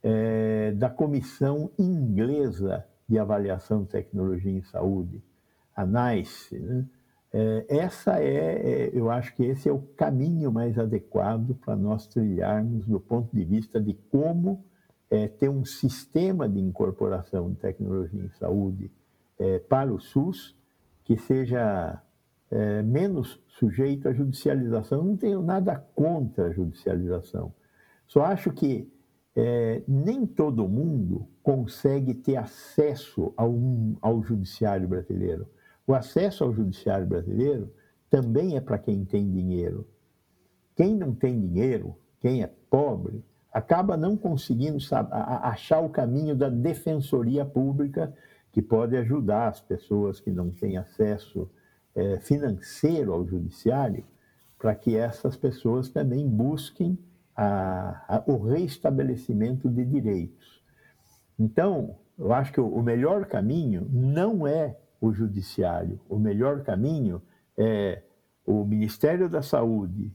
é, 0.03 0.73
da 0.73 0.89
Comissão 0.89 1.71
Inglesa 1.79 2.87
de 3.07 3.19
Avaliação 3.19 3.83
de 3.83 3.91
Tecnologia 3.91 4.51
em 4.51 4.63
Saúde, 4.63 5.23
a 5.75 5.85
NICE. 5.85 6.59
Né? 6.59 6.87
É, 7.39 7.67
essa 7.69 8.19
é, 8.19 8.87
é, 8.87 8.91
eu 8.95 9.11
acho 9.11 9.35
que 9.35 9.45
esse 9.45 9.69
é 9.69 9.73
o 9.73 9.83
caminho 9.95 10.51
mais 10.51 10.79
adequado 10.79 11.55
para 11.57 11.77
nós 11.77 12.07
trilharmos 12.07 12.87
do 12.87 12.99
ponto 12.99 13.29
de 13.37 13.45
vista 13.45 13.79
de 13.79 13.93
como 14.11 14.65
é, 15.11 15.29
ter 15.29 15.51
um 15.51 15.63
sistema 15.63 16.49
de 16.49 16.59
incorporação 16.59 17.51
de 17.51 17.59
tecnologia 17.59 18.25
em 18.25 18.31
saúde 18.39 18.91
é, 19.39 19.59
para 19.59 19.93
o 19.93 20.01
SUS 20.01 20.57
que 21.05 21.19
seja 21.19 22.03
é, 22.51 22.83
menos 22.83 23.39
sujeito 23.49 24.09
à 24.09 24.15
judicialização. 24.15 25.05
Não 25.05 25.17
tenho 25.19 25.43
nada 25.43 25.77
contra 25.95 26.47
a 26.47 26.51
judicialização. 26.51 27.53
Só 28.07 28.25
acho 28.25 28.51
que 28.51 28.91
é, 29.37 29.83
nem 29.87 30.25
todo 30.25 30.67
mundo 30.67 31.29
consegue 31.43 32.15
ter 32.15 32.37
acesso 32.37 33.35
ao, 33.37 33.55
ao 34.01 34.23
judiciário 34.23 34.89
brasileiro. 34.89 35.47
O 35.87 35.95
acesso 35.95 36.43
ao 36.43 36.53
judiciário 36.53 37.07
brasileiro 37.07 37.73
também 38.11 38.57
é 38.57 38.61
para 38.61 38.79
quem 38.79 39.05
tem 39.05 39.31
dinheiro. 39.31 39.87
Quem 40.75 40.95
não 40.95 41.15
tem 41.15 41.41
dinheiro, 41.41 41.97
quem 42.21 42.43
é 42.43 42.51
pobre, 42.69 43.25
acaba 43.53 43.97
não 43.97 44.17
conseguindo 44.17 44.79
achar 45.43 45.81
o 45.81 45.89
caminho 45.89 46.37
da 46.37 46.49
defensoria 46.49 47.45
pública 47.45 48.15
que 48.53 48.61
pode 48.61 48.97
ajudar 48.97 49.49
as 49.49 49.61
pessoas 49.61 50.21
que 50.21 50.31
não 50.31 50.51
têm 50.51 50.77
acesso 50.77 51.49
é, 51.95 52.19
financeiro 52.21 53.13
ao 53.13 53.27
judiciário, 53.27 54.05
para 54.59 54.75
que 54.75 54.97
essas 54.97 55.37
pessoas 55.37 55.89
também 55.89 56.29
busquem 56.29 56.99
a, 57.35 58.05
a, 58.09 58.23
o 58.27 58.43
reestabelecimento 58.43 59.69
de 59.69 59.85
direitos. 59.85 60.63
Então, 61.39 61.97
eu 62.19 62.33
acho 62.33 62.53
que 62.53 62.61
o 62.61 62.83
melhor 62.83 63.27
caminho 63.27 63.87
não 63.91 64.47
é 64.47 64.77
o 65.07 65.13
judiciário, 65.13 66.01
o 66.09 66.19
melhor 66.19 66.63
caminho 66.63 67.23
é 67.57 68.03
o 68.45 68.65
Ministério 68.65 69.29
da 69.29 69.43
Saúde 69.43 70.13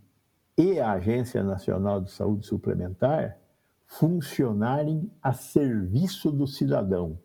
e 0.58 0.80
a 0.80 0.92
Agência 0.92 1.44
Nacional 1.44 2.02
de 2.02 2.12
Saúde 2.12 2.46
Suplementar 2.46 3.38
funcionarem 3.86 5.12
a 5.22 5.34
serviço 5.34 6.32
do 6.32 6.48
cidadão 6.48 7.18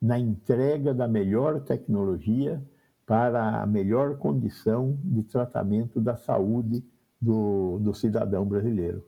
na 0.00 0.18
entrega 0.18 0.94
da 0.94 1.06
melhor 1.06 1.60
tecnologia 1.60 2.62
para 3.04 3.62
a 3.62 3.66
melhor 3.66 4.16
condição 4.16 4.98
de 5.02 5.22
tratamento 5.22 6.00
da 6.00 6.16
saúde 6.16 6.84
do, 7.20 7.78
do 7.80 7.94
cidadão 7.94 8.44
brasileiro. 8.44 9.04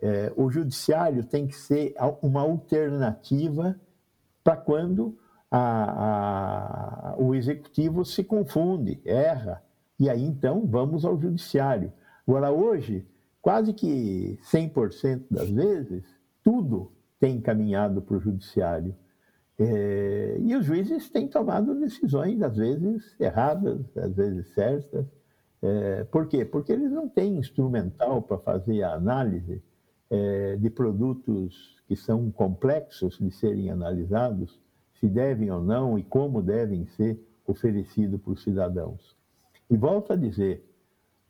É, 0.00 0.32
o 0.36 0.50
judiciário 0.50 1.24
tem 1.24 1.46
que 1.46 1.56
ser 1.56 1.94
uma 2.22 2.40
alternativa 2.40 3.78
para 4.42 4.56
quando 4.56 5.18
a, 5.50 7.12
a, 7.12 7.16
o 7.18 7.34
executivo 7.34 8.04
se 8.04 8.22
confunde, 8.22 9.00
erra, 9.04 9.62
e 9.98 10.08
aí 10.08 10.24
então 10.24 10.66
vamos 10.66 11.04
ao 11.04 11.20
judiciário. 11.20 11.92
Agora, 12.26 12.50
hoje, 12.52 13.06
quase 13.42 13.72
que 13.72 14.38
100% 14.44 15.24
das 15.30 15.50
vezes, 15.50 16.04
tudo 16.44 16.92
tem 17.18 17.40
caminhado 17.40 18.00
para 18.00 18.16
o 18.16 18.20
judiciário. 18.20 18.94
É, 19.58 20.38
e 20.40 20.56
os 20.56 20.64
juízes 20.64 21.10
têm 21.10 21.28
tomado 21.28 21.78
decisões, 21.78 22.40
às 22.40 22.56
vezes 22.56 23.14
erradas, 23.20 23.80
às 23.96 24.14
vezes 24.14 24.48
certas. 24.54 25.04
É, 25.60 26.04
por 26.04 26.26
quê? 26.26 26.44
Porque 26.44 26.72
eles 26.72 26.90
não 26.90 27.06
têm 27.08 27.36
instrumental 27.36 28.22
para 28.22 28.38
fazer 28.38 28.82
a 28.82 28.94
análise 28.94 29.62
é, 30.08 30.56
de 30.56 30.70
produtos 30.70 31.76
que 31.86 31.94
são 31.94 32.30
complexos 32.30 33.18
de 33.18 33.30
serem 33.30 33.70
analisados, 33.70 34.58
se 35.00 35.08
devem 35.08 35.50
ou 35.50 35.62
não 35.62 35.98
e 35.98 36.04
como 36.04 36.42
devem 36.42 36.86
ser 36.86 37.18
oferecidos 37.46 38.20
para 38.20 38.32
os 38.32 38.42
cidadãos. 38.42 39.16
E 39.68 39.76
volto 39.76 40.12
a 40.12 40.16
dizer, 40.16 40.64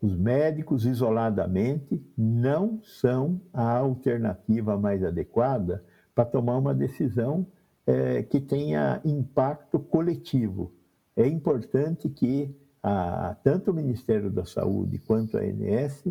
os 0.01 0.17
médicos 0.17 0.85
isoladamente 0.85 2.03
não 2.17 2.81
são 2.83 3.41
a 3.53 3.79
alternativa 3.79 4.77
mais 4.77 5.05
adequada 5.05 5.85
para 6.15 6.25
tomar 6.25 6.59
uma 6.59 6.75
decisão 6.75 7.47
é, 7.87 8.23
que 8.23 8.41
tenha 8.41 9.01
impacto 9.05 9.79
coletivo. 9.79 10.73
É 11.17 11.27
importante 11.27 12.09
que 12.09 12.55
a, 12.83 13.37
tanto 13.43 13.71
o 13.71 13.75
Ministério 13.75 14.31
da 14.31 14.45
Saúde 14.45 14.99
quanto 14.99 15.37
a 15.37 15.41
ANS 15.41 16.05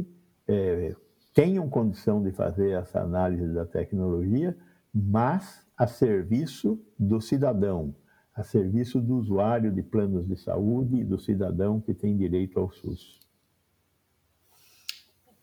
é, 0.47 0.95
tenham 1.33 1.69
condição 1.69 2.21
de 2.21 2.31
fazer 2.31 2.71
essa 2.71 3.01
análise 3.01 3.47
da 3.53 3.65
tecnologia, 3.65 4.55
mas 4.93 5.65
a 5.79 5.87
serviço 5.87 6.77
do 6.99 7.21
cidadão, 7.21 7.95
a 8.35 8.43
serviço 8.43 8.99
do 8.99 9.15
usuário 9.15 9.71
de 9.71 9.81
planos 9.81 10.27
de 10.27 10.35
saúde 10.35 10.97
e 10.97 11.05
do 11.05 11.17
cidadão 11.17 11.79
que 11.79 11.93
tem 11.93 12.17
direito 12.17 12.59
ao 12.59 12.69
SUS. 12.69 13.17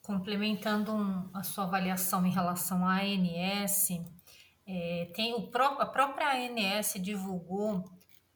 Complementando 0.02 0.92
a 1.32 1.42
sua 1.42 1.64
avaliação 1.64 2.26
em 2.26 2.30
relação 2.30 2.86
à 2.86 3.00
ANS, 3.00 3.88
é, 4.66 5.10
tem 5.14 5.34
o 5.34 5.48
pró 5.48 5.78
a 5.78 5.86
própria 5.86 6.28
ANS 6.34 6.96
divulgou 7.00 7.82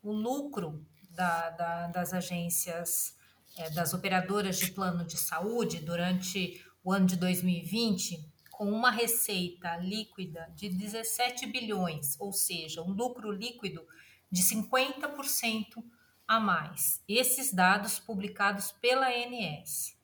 o 0.03 0.11
lucro 0.11 0.83
da, 1.11 1.51
da, 1.51 1.87
das 1.89 2.15
agências, 2.15 3.15
é, 3.59 3.69
das 3.71 3.93
operadoras 3.93 4.59
de 4.59 4.71
plano 4.71 5.05
de 5.05 5.19
saúde 5.19 5.81
durante 5.81 6.65
o 6.83 6.93
ano 6.93 7.05
de 7.05 7.17
2020 7.17 8.30
com 8.61 8.71
uma 8.71 8.91
receita 8.91 9.75
líquida 9.77 10.53
de 10.55 10.69
17 10.69 11.47
bilhões, 11.47 12.21
ou 12.21 12.31
seja, 12.31 12.83
um 12.83 12.93
lucro 12.93 13.33
líquido 13.33 13.83
de 14.31 14.43
50% 14.43 15.83
a 16.29 16.39
mais. 16.39 17.03
Esses 17.09 17.55
dados 17.55 17.99
publicados 17.99 18.71
pela 18.73 19.07
ANS. 19.09 19.99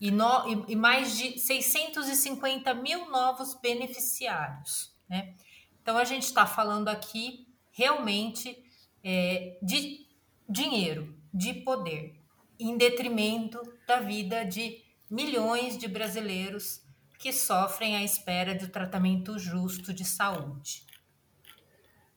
E, 0.00 0.12
no, 0.12 0.48
e, 0.68 0.74
e 0.74 0.76
mais 0.76 1.18
de 1.18 1.36
650 1.36 2.72
mil 2.74 3.10
novos 3.10 3.54
beneficiários. 3.54 4.94
Né? 5.08 5.34
Então, 5.82 5.98
a 5.98 6.04
gente 6.04 6.26
está 6.26 6.46
falando 6.46 6.86
aqui 6.86 7.48
realmente 7.72 8.56
é, 9.02 9.58
de 9.60 10.06
dinheiro, 10.48 11.12
de 11.34 11.54
poder, 11.54 12.14
em 12.56 12.76
detrimento 12.76 13.60
da 13.84 13.98
vida 13.98 14.44
de 14.44 14.80
milhões 15.10 15.76
de 15.76 15.88
brasileiros 15.88 16.85
que 17.26 17.32
sofrem 17.32 17.96
à 17.96 18.04
espera 18.04 18.54
de 18.54 18.66
um 18.66 18.68
tratamento 18.68 19.36
justo 19.36 19.92
de 19.92 20.04
saúde. 20.04 20.86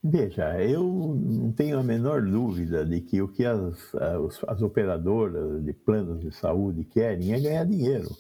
Veja, 0.04 0.62
eu 0.62 0.84
não 1.20 1.52
tenho 1.52 1.80
a 1.80 1.84
menor 1.84 2.22
dúvida 2.22 2.86
de 2.86 3.02
que 3.02 3.20
o 3.20 3.28
que 3.28 3.44
as, 3.44 3.96
as, 3.96 4.44
as 4.48 4.62
operadoras 4.62 5.64
de 5.64 5.74
planos 5.74 6.22
de 6.22 6.32
saúde 6.32 6.84
querem 6.84 7.34
é 7.34 7.40
ganhar 7.40 7.66
dinheiro. 7.66 8.16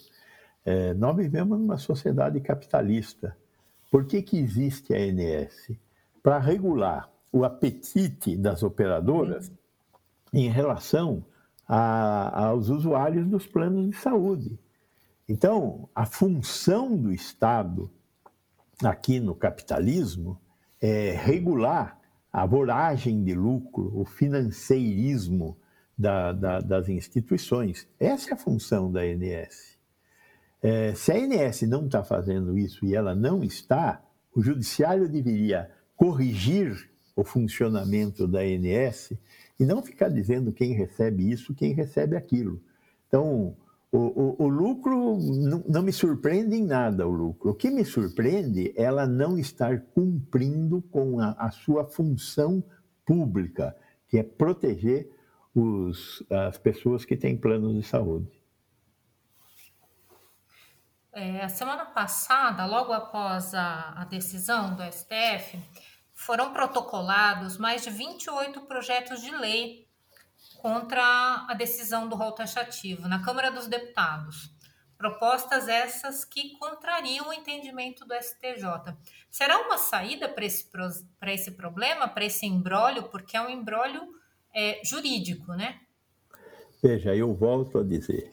É, 0.65 0.95
nós 0.95 1.15
vivemos 1.15 1.59
numa 1.59 1.77
sociedade 1.77 2.41
capitalista 2.41 3.37
por 3.91 4.05
que, 4.05 4.23
que 4.23 4.39
existe 4.39 4.91
a 4.91 4.97
ANS? 4.97 5.71
Para 6.23 6.39
regular 6.39 7.07
o 7.31 7.45
apetite 7.45 8.35
das 8.35 8.63
operadoras 8.63 9.51
em 10.33 10.49
relação 10.49 11.23
a, 11.67 12.47
aos 12.47 12.69
usuários 12.69 13.27
dos 13.27 13.45
planos 13.45 13.91
de 13.91 13.95
saúde. 13.95 14.59
Então, 15.29 15.87
a 15.93 16.07
função 16.07 16.97
do 16.97 17.13
Estado 17.13 17.87
aqui 18.83 19.19
no 19.19 19.35
capitalismo 19.35 20.41
é 20.81 21.11
regular 21.11 22.01
a 22.33 22.47
voragem 22.47 23.23
de 23.23 23.35
lucro, 23.35 23.91
o 23.95 24.05
financeirismo 24.05 25.55
da, 25.95 26.31
da, 26.31 26.59
das 26.61 26.89
instituições. 26.89 27.87
Essa 27.99 28.31
é 28.31 28.33
a 28.33 28.37
função 28.37 28.91
da 28.91 29.01
ANS. 29.01 29.77
É, 30.63 30.95
se 30.95 31.11
a 31.11 31.15
ANS 31.15 31.61
não 31.61 31.85
está 31.85 32.03
fazendo 32.03 32.57
isso 32.57 32.83
e 32.83 32.95
ela 32.95 33.13
não 33.13 33.43
está, 33.43 34.03
o 34.33 34.41
judiciário 34.41 35.07
deveria 35.07 35.69
corrigir 35.95 36.89
o 37.15 37.23
funcionamento 37.23 38.27
da 38.27 38.39
ANS 38.39 39.13
e 39.59 39.63
não 39.63 39.83
ficar 39.83 40.09
dizendo 40.09 40.51
quem 40.51 40.73
recebe 40.73 41.29
isso, 41.29 41.53
quem 41.53 41.71
recebe 41.71 42.17
aquilo. 42.17 42.59
Então, 43.07 43.55
o, 43.91 43.97
o, 43.97 44.43
o 44.43 44.47
lucro 44.47 45.17
não, 45.67 45.81
me 45.81 45.91
surpreende 45.91 46.55
em 46.55 46.65
nada 46.65 47.07
o 47.07 47.11
lucro. 47.11 47.49
O 47.49 47.55
que 47.55 47.71
me 47.71 47.83
surpreende 47.83 48.71
é 48.77 48.83
ela 48.83 49.07
não 49.07 49.37
estar 49.37 49.81
cumprindo 49.95 50.81
com 50.91 51.19
a, 51.19 51.31
a 51.31 51.49
sua 51.49 51.85
função 51.85 52.63
pública, 53.03 53.75
que 54.07 54.19
é 54.19 54.23
proteger 54.23 55.09
os, 55.55 56.23
as 56.29 56.57
pessoas 56.59 57.03
que 57.03 57.17
têm 57.17 57.35
planos 57.35 57.73
de 57.73 57.83
saúde. 57.83 58.39
É, 61.11 61.43
a 61.43 61.49
semana 61.49 61.85
passada, 61.87 62.67
logo 62.67 62.93
após 62.93 63.55
a, 63.55 63.93
a 64.01 64.05
decisão 64.05 64.75
do 64.75 64.83
STF, 64.83 65.59
foram 66.13 66.53
protocolados 66.53 67.57
mais 67.57 67.83
de 67.83 67.89
28 67.89 68.61
projetos 68.61 69.21
de 69.21 69.31
lei 69.31 69.88
contra 70.61 71.45
a 71.47 71.53
decisão 71.53 72.07
do 72.07 72.15
rol 72.15 72.31
taxativo 72.31 73.07
na 73.07 73.23
Câmara 73.23 73.51
dos 73.51 73.67
Deputados. 73.67 74.53
Propostas 74.97 75.67
essas 75.67 76.25
que 76.25 76.57
contrariam 76.57 77.29
o 77.29 77.33
entendimento 77.33 78.05
do 78.05 78.13
STJ. 78.13 78.95
Será 79.31 79.57
uma 79.59 79.77
saída 79.77 80.27
para 80.27 80.45
esse, 80.45 80.69
esse 81.27 81.51
problema, 81.51 82.07
para 82.07 82.25
esse 82.25 82.45
embrólio, 82.45 83.03
porque 83.03 83.37
é 83.37 83.41
um 83.41 83.49
embrólio 83.49 84.01
é, 84.53 84.81
jurídico, 84.83 85.53
né? 85.53 85.79
Veja, 86.83 87.15
eu 87.15 87.33
volto 87.33 87.79
a 87.79 87.83
dizer, 87.83 88.31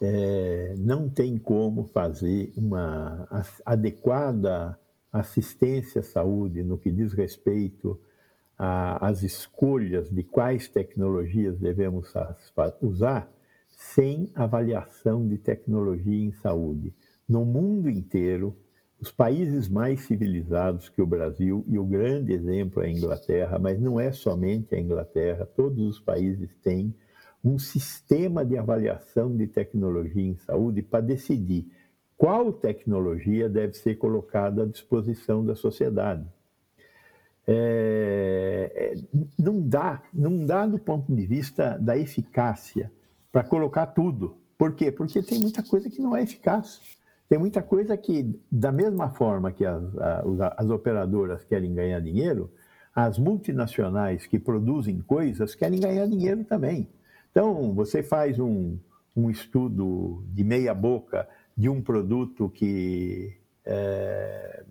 é, 0.00 0.74
não 0.78 1.08
tem 1.08 1.38
como 1.38 1.84
fazer 1.84 2.52
uma 2.56 3.26
adequada 3.64 4.78
assistência 5.12 6.00
à 6.00 6.04
saúde 6.04 6.62
no 6.62 6.78
que 6.78 6.90
diz 6.90 7.12
respeito 7.12 8.00
às 8.58 9.22
escolhas 9.22 10.10
de 10.10 10.22
quais 10.22 10.68
tecnologias 10.68 11.58
devemos 11.58 12.12
usar 12.80 13.30
sem 13.68 14.30
avaliação 14.34 15.26
de 15.26 15.38
tecnologia 15.38 16.24
em 16.24 16.32
saúde. 16.32 16.94
No 17.28 17.44
mundo 17.44 17.88
inteiro, 17.88 18.56
os 19.00 19.10
países 19.10 19.68
mais 19.68 20.02
civilizados 20.02 20.88
que 20.88 21.02
o 21.02 21.06
Brasil, 21.06 21.64
e 21.66 21.76
o 21.76 21.84
grande 21.84 22.32
exemplo 22.32 22.82
é 22.82 22.86
a 22.86 22.90
Inglaterra, 22.90 23.58
mas 23.58 23.80
não 23.80 23.98
é 23.98 24.12
somente 24.12 24.74
a 24.74 24.80
Inglaterra, 24.80 25.44
todos 25.44 25.84
os 25.84 25.98
países 25.98 26.54
têm 26.62 26.94
um 27.44 27.58
sistema 27.58 28.44
de 28.44 28.56
avaliação 28.56 29.36
de 29.36 29.48
tecnologia 29.48 30.22
em 30.22 30.36
saúde 30.36 30.82
para 30.82 31.00
decidir 31.00 31.66
qual 32.16 32.52
tecnologia 32.52 33.48
deve 33.48 33.72
ser 33.72 33.96
colocada 33.96 34.62
à 34.62 34.66
disposição 34.66 35.44
da 35.44 35.56
sociedade. 35.56 36.24
É, 37.46 38.72
é, 38.74 39.18
não 39.38 39.60
dá, 39.60 40.02
não 40.12 40.44
dá 40.46 40.66
do 40.66 40.78
ponto 40.78 41.14
de 41.14 41.26
vista 41.26 41.76
da 41.78 41.96
eficácia 41.96 42.90
para 43.30 43.42
colocar 43.42 43.86
tudo. 43.86 44.36
Por 44.56 44.74
quê? 44.74 44.92
Porque 44.92 45.22
tem 45.22 45.40
muita 45.40 45.62
coisa 45.62 45.90
que 45.90 46.00
não 46.00 46.16
é 46.16 46.22
eficaz. 46.22 46.80
Tem 47.28 47.38
muita 47.38 47.62
coisa 47.62 47.96
que, 47.96 48.38
da 48.50 48.70
mesma 48.70 49.10
forma 49.10 49.50
que 49.50 49.64
as, 49.64 49.82
as 50.56 50.68
operadoras 50.68 51.42
querem 51.44 51.74
ganhar 51.74 51.98
dinheiro, 52.00 52.50
as 52.94 53.18
multinacionais 53.18 54.26
que 54.26 54.38
produzem 54.38 55.00
coisas 55.00 55.54
querem 55.54 55.80
ganhar 55.80 56.06
dinheiro 56.06 56.44
também. 56.44 56.88
Então, 57.30 57.72
você 57.74 58.02
faz 58.02 58.38
um, 58.38 58.76
um 59.16 59.30
estudo 59.30 60.22
de 60.28 60.44
meia 60.44 60.74
boca 60.74 61.26
de 61.56 61.68
um 61.68 61.80
produto 61.80 62.50
que 62.50 63.34
é, 63.64 64.64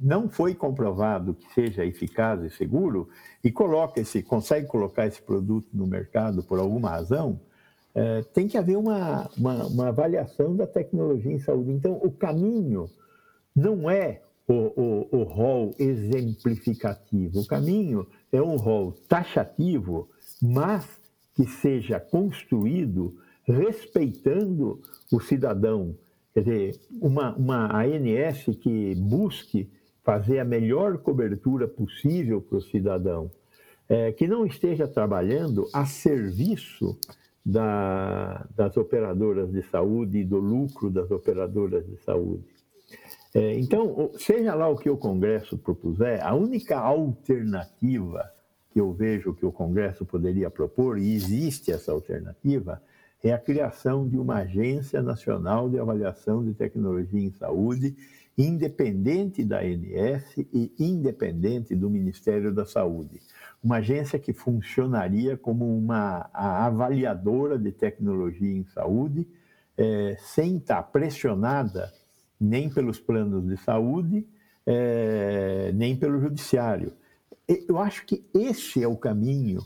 não 0.00 0.28
foi 0.28 0.54
comprovado 0.54 1.34
que 1.34 1.52
seja 1.52 1.84
eficaz 1.84 2.42
e 2.42 2.50
seguro 2.50 3.08
e 3.44 3.50
coloca 3.50 4.00
esse, 4.00 4.22
consegue 4.22 4.66
colocar 4.66 5.06
esse 5.06 5.20
produto 5.20 5.68
no 5.74 5.86
mercado 5.86 6.42
por 6.42 6.58
alguma 6.58 6.90
razão, 6.90 7.38
é, 7.94 8.22
tem 8.32 8.48
que 8.48 8.56
haver 8.56 8.78
uma, 8.78 9.28
uma, 9.36 9.66
uma, 9.66 9.88
avaliação 9.88 10.56
da 10.56 10.66
tecnologia 10.66 11.32
em 11.32 11.40
saúde. 11.40 11.72
Então, 11.72 12.00
o 12.02 12.10
caminho 12.10 12.88
não 13.54 13.90
é 13.90 14.22
o, 14.48 14.54
o, 14.54 15.08
o 15.18 15.22
rol 15.24 15.74
exemplificativo, 15.78 17.40
o 17.40 17.46
caminho 17.46 18.06
é 18.32 18.40
um 18.40 18.56
rol 18.56 18.92
taxativo, 19.08 20.08
mas 20.40 20.86
que 21.34 21.46
seja 21.46 21.98
construído 21.98 23.16
respeitando 23.44 24.80
o 25.12 25.20
cidadão. 25.20 25.96
Quer 26.32 26.40
dizer, 26.40 26.80
uma, 27.00 27.34
uma 27.34 27.82
ANS 27.82 28.44
que 28.60 28.94
busque 28.94 29.68
fazer 30.02 30.38
a 30.38 30.44
melhor 30.44 30.98
cobertura 30.98 31.68
possível 31.68 32.40
para 32.40 32.58
o 32.58 32.62
cidadão, 32.62 33.30
é, 33.88 34.12
que 34.12 34.26
não 34.26 34.46
esteja 34.46 34.86
trabalhando 34.86 35.66
a 35.72 35.84
serviço 35.84 36.98
da, 37.44 38.46
das 38.54 38.76
operadoras 38.76 39.50
de 39.50 39.62
saúde 39.62 40.18
e 40.18 40.24
do 40.24 40.38
lucro 40.38 40.90
das 40.90 41.10
operadoras 41.10 41.86
de 41.86 41.96
saúde. 41.98 42.44
É, 43.34 43.58
então, 43.58 44.10
seja 44.16 44.54
lá 44.54 44.68
o 44.68 44.76
que 44.76 44.90
o 44.90 44.96
Congresso 44.96 45.56
propuser, 45.56 46.24
a 46.24 46.34
única 46.34 46.78
alternativa 46.78 48.30
que 48.72 48.80
eu 48.80 48.92
vejo 48.92 49.34
que 49.34 49.44
o 49.44 49.52
Congresso 49.52 50.04
poderia 50.04 50.48
propor, 50.48 50.98
e 50.98 51.14
existe 51.14 51.72
essa 51.72 51.92
alternativa, 51.92 52.80
é 53.22 53.32
a 53.32 53.38
criação 53.38 54.08
de 54.08 54.16
uma 54.16 54.36
Agência 54.36 55.02
Nacional 55.02 55.68
de 55.68 55.78
Avaliação 55.78 56.44
de 56.44 56.54
Tecnologia 56.54 57.20
em 57.20 57.32
Saúde, 57.32 57.96
independente 58.42 59.44
da 59.44 59.60
ANS 59.60 60.36
e 60.52 60.72
independente 60.78 61.74
do 61.74 61.90
Ministério 61.90 62.52
da 62.52 62.64
Saúde. 62.64 63.20
Uma 63.62 63.76
agência 63.76 64.18
que 64.18 64.32
funcionaria 64.32 65.36
como 65.36 65.76
uma 65.76 66.30
avaliadora 66.32 67.58
de 67.58 67.72
tecnologia 67.72 68.56
em 68.56 68.64
saúde, 68.64 69.26
é, 69.76 70.16
sem 70.18 70.56
estar 70.56 70.82
pressionada 70.84 71.92
nem 72.40 72.70
pelos 72.70 72.98
planos 72.98 73.46
de 73.46 73.56
saúde, 73.56 74.26
é, 74.66 75.72
nem 75.74 75.96
pelo 75.96 76.20
judiciário 76.20 76.92
eu 77.68 77.78
acho 77.78 78.06
que 78.06 78.24
esse 78.32 78.82
é 78.82 78.86
o 78.86 78.96
caminho 78.96 79.62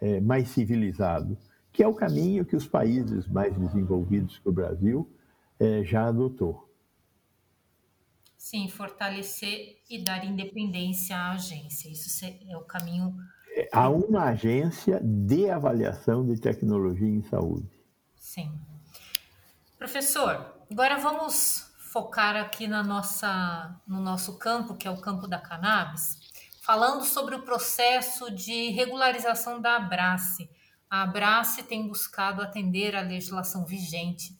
é, 0.00 0.20
mais 0.20 0.48
civilizado, 0.48 1.36
que 1.72 1.82
é 1.82 1.88
o 1.88 1.94
caminho 1.94 2.44
que 2.44 2.56
os 2.56 2.66
países 2.66 3.26
mais 3.28 3.56
desenvolvidos 3.56 4.38
que 4.38 4.48
o 4.48 4.52
Brasil 4.52 5.08
é, 5.58 5.84
já 5.84 6.08
adotou. 6.08 6.65
Sim, 8.36 8.68
fortalecer 8.68 9.78
e 9.88 10.02
dar 10.02 10.24
independência 10.24 11.16
à 11.16 11.32
agência. 11.32 11.88
Isso 11.90 12.24
é 12.24 12.56
o 12.56 12.62
caminho. 12.62 13.16
É, 13.56 13.68
há 13.72 13.88
uma 13.88 14.24
agência 14.24 15.00
de 15.02 15.48
avaliação 15.50 16.26
de 16.26 16.40
tecnologia 16.40 17.08
em 17.08 17.22
saúde. 17.22 17.68
Sim. 18.16 18.52
Professor, 19.78 20.54
agora 20.70 20.98
vamos 20.98 21.72
focar 21.78 22.36
aqui 22.36 22.66
na 22.66 22.82
nossa, 22.82 23.80
no 23.86 24.00
nosso 24.00 24.38
campo, 24.38 24.76
que 24.76 24.86
é 24.86 24.90
o 24.90 25.00
campo 25.00 25.26
da 25.26 25.38
cannabis 25.38 26.26
falando 26.66 27.04
sobre 27.04 27.36
o 27.36 27.42
processo 27.42 28.28
de 28.28 28.70
regularização 28.70 29.60
da 29.60 29.76
Abrace. 29.76 30.50
A 30.90 31.02
Abrace 31.02 31.62
tem 31.62 31.86
buscado 31.86 32.42
atender 32.42 32.96
a 32.96 33.02
legislação 33.02 33.64
vigente 33.64 34.36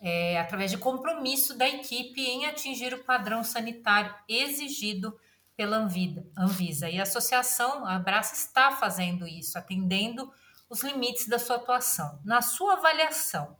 é, 0.00 0.38
através 0.40 0.70
de 0.70 0.78
compromisso 0.78 1.56
da 1.56 1.68
equipe 1.68 2.22
em 2.22 2.46
atingir 2.46 2.94
o 2.94 3.04
padrão 3.04 3.44
sanitário 3.44 4.14
exigido 4.28 5.18
pela 5.56 5.76
Anvisa. 6.38 6.88
E 6.88 6.98
a 6.98 7.02
associação, 7.02 7.84
a 7.84 7.96
Abrace, 7.96 8.34
está 8.34 8.72
fazendo 8.72 9.26
isso, 9.26 9.58
atendendo 9.58 10.32
os 10.70 10.82
limites 10.82 11.28
da 11.28 11.38
sua 11.38 11.56
atuação. 11.56 12.18
Na 12.24 12.40
sua 12.40 12.74
avaliação, 12.74 13.56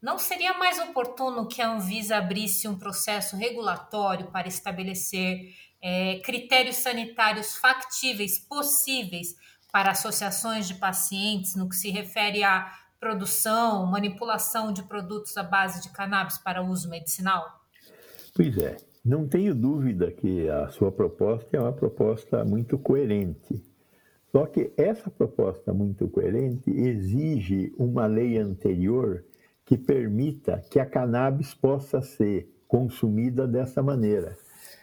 não 0.00 0.18
seria 0.18 0.54
mais 0.54 0.78
oportuno 0.78 1.48
que 1.48 1.62
a 1.62 1.70
Anvisa 1.70 2.18
abrisse 2.18 2.68
um 2.68 2.78
processo 2.78 3.36
regulatório 3.36 4.30
para 4.30 4.46
estabelecer 4.46 5.54
é, 5.80 6.20
critérios 6.20 6.76
sanitários 6.76 7.56
factíveis, 7.56 8.38
possíveis 8.38 9.34
para 9.72 9.90
associações 9.90 10.68
de 10.68 10.74
pacientes 10.74 11.54
no 11.54 11.68
que 11.68 11.76
se 11.76 11.90
refere 11.90 12.44
à 12.44 12.72
produção, 13.00 13.86
manipulação 13.86 14.72
de 14.72 14.82
produtos 14.82 15.36
à 15.36 15.42
base 15.42 15.82
de 15.82 15.90
cannabis 15.90 16.38
para 16.38 16.62
uso 16.62 16.88
medicinal? 16.88 17.44
Pois 18.34 18.56
é, 18.58 18.76
não 19.04 19.26
tenho 19.26 19.54
dúvida 19.54 20.10
que 20.10 20.48
a 20.48 20.68
sua 20.68 20.92
proposta 20.92 21.56
é 21.56 21.60
uma 21.60 21.72
proposta 21.72 22.44
muito 22.44 22.78
coerente. 22.78 23.62
Só 24.30 24.44
que 24.46 24.72
essa 24.76 25.10
proposta 25.10 25.72
muito 25.72 26.06
coerente 26.08 26.70
exige 26.70 27.72
uma 27.78 28.06
lei 28.06 28.36
anterior 28.36 29.24
que 29.64 29.78
permita 29.78 30.62
que 30.70 30.78
a 30.78 30.86
cannabis 30.86 31.54
possa 31.54 32.02
ser 32.02 32.50
consumida 32.66 33.46
dessa 33.46 33.82
maneira. 33.82 34.36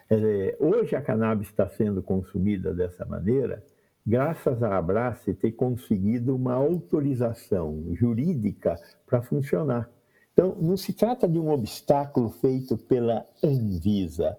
É, 0.10 0.56
hoje 0.60 0.96
a 0.96 1.02
cannabis 1.02 1.48
está 1.48 1.68
sendo 1.68 2.02
consumida 2.02 2.74
dessa 2.74 3.06
maneira 3.06 3.64
graças 4.06 4.62
à 4.62 4.78
Abrace 4.78 5.34
ter 5.34 5.54
conseguido 5.54 6.36
uma 6.36 6.54
autorização 6.54 7.84
jurídica 7.94 8.76
para 9.06 9.22
funcionar. 9.22 9.90
Então, 10.34 10.56
não 10.60 10.78
se 10.78 10.94
trata 10.94 11.28
de 11.28 11.40
um 11.40 11.50
obstáculo 11.50 12.30
feito 12.30 12.78
pela 12.78 13.26
Anvisa, 13.44 14.38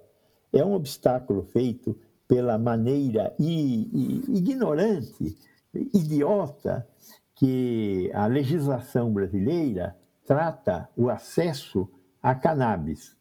é 0.53 0.65
um 0.65 0.75
obstáculo 0.75 1.43
feito 1.43 1.99
pela 2.29 2.59
maneira 2.59 3.35
ignorante, 3.39 5.37
idiota, 5.75 6.87
que 7.35 8.11
a 8.15 8.27
legislação 8.27 9.13
brasileira 9.13 9.97
trata 10.25 10.89
o 10.97 11.09
acesso 11.09 11.89
a 12.23 12.35
cannabis. 12.35 13.17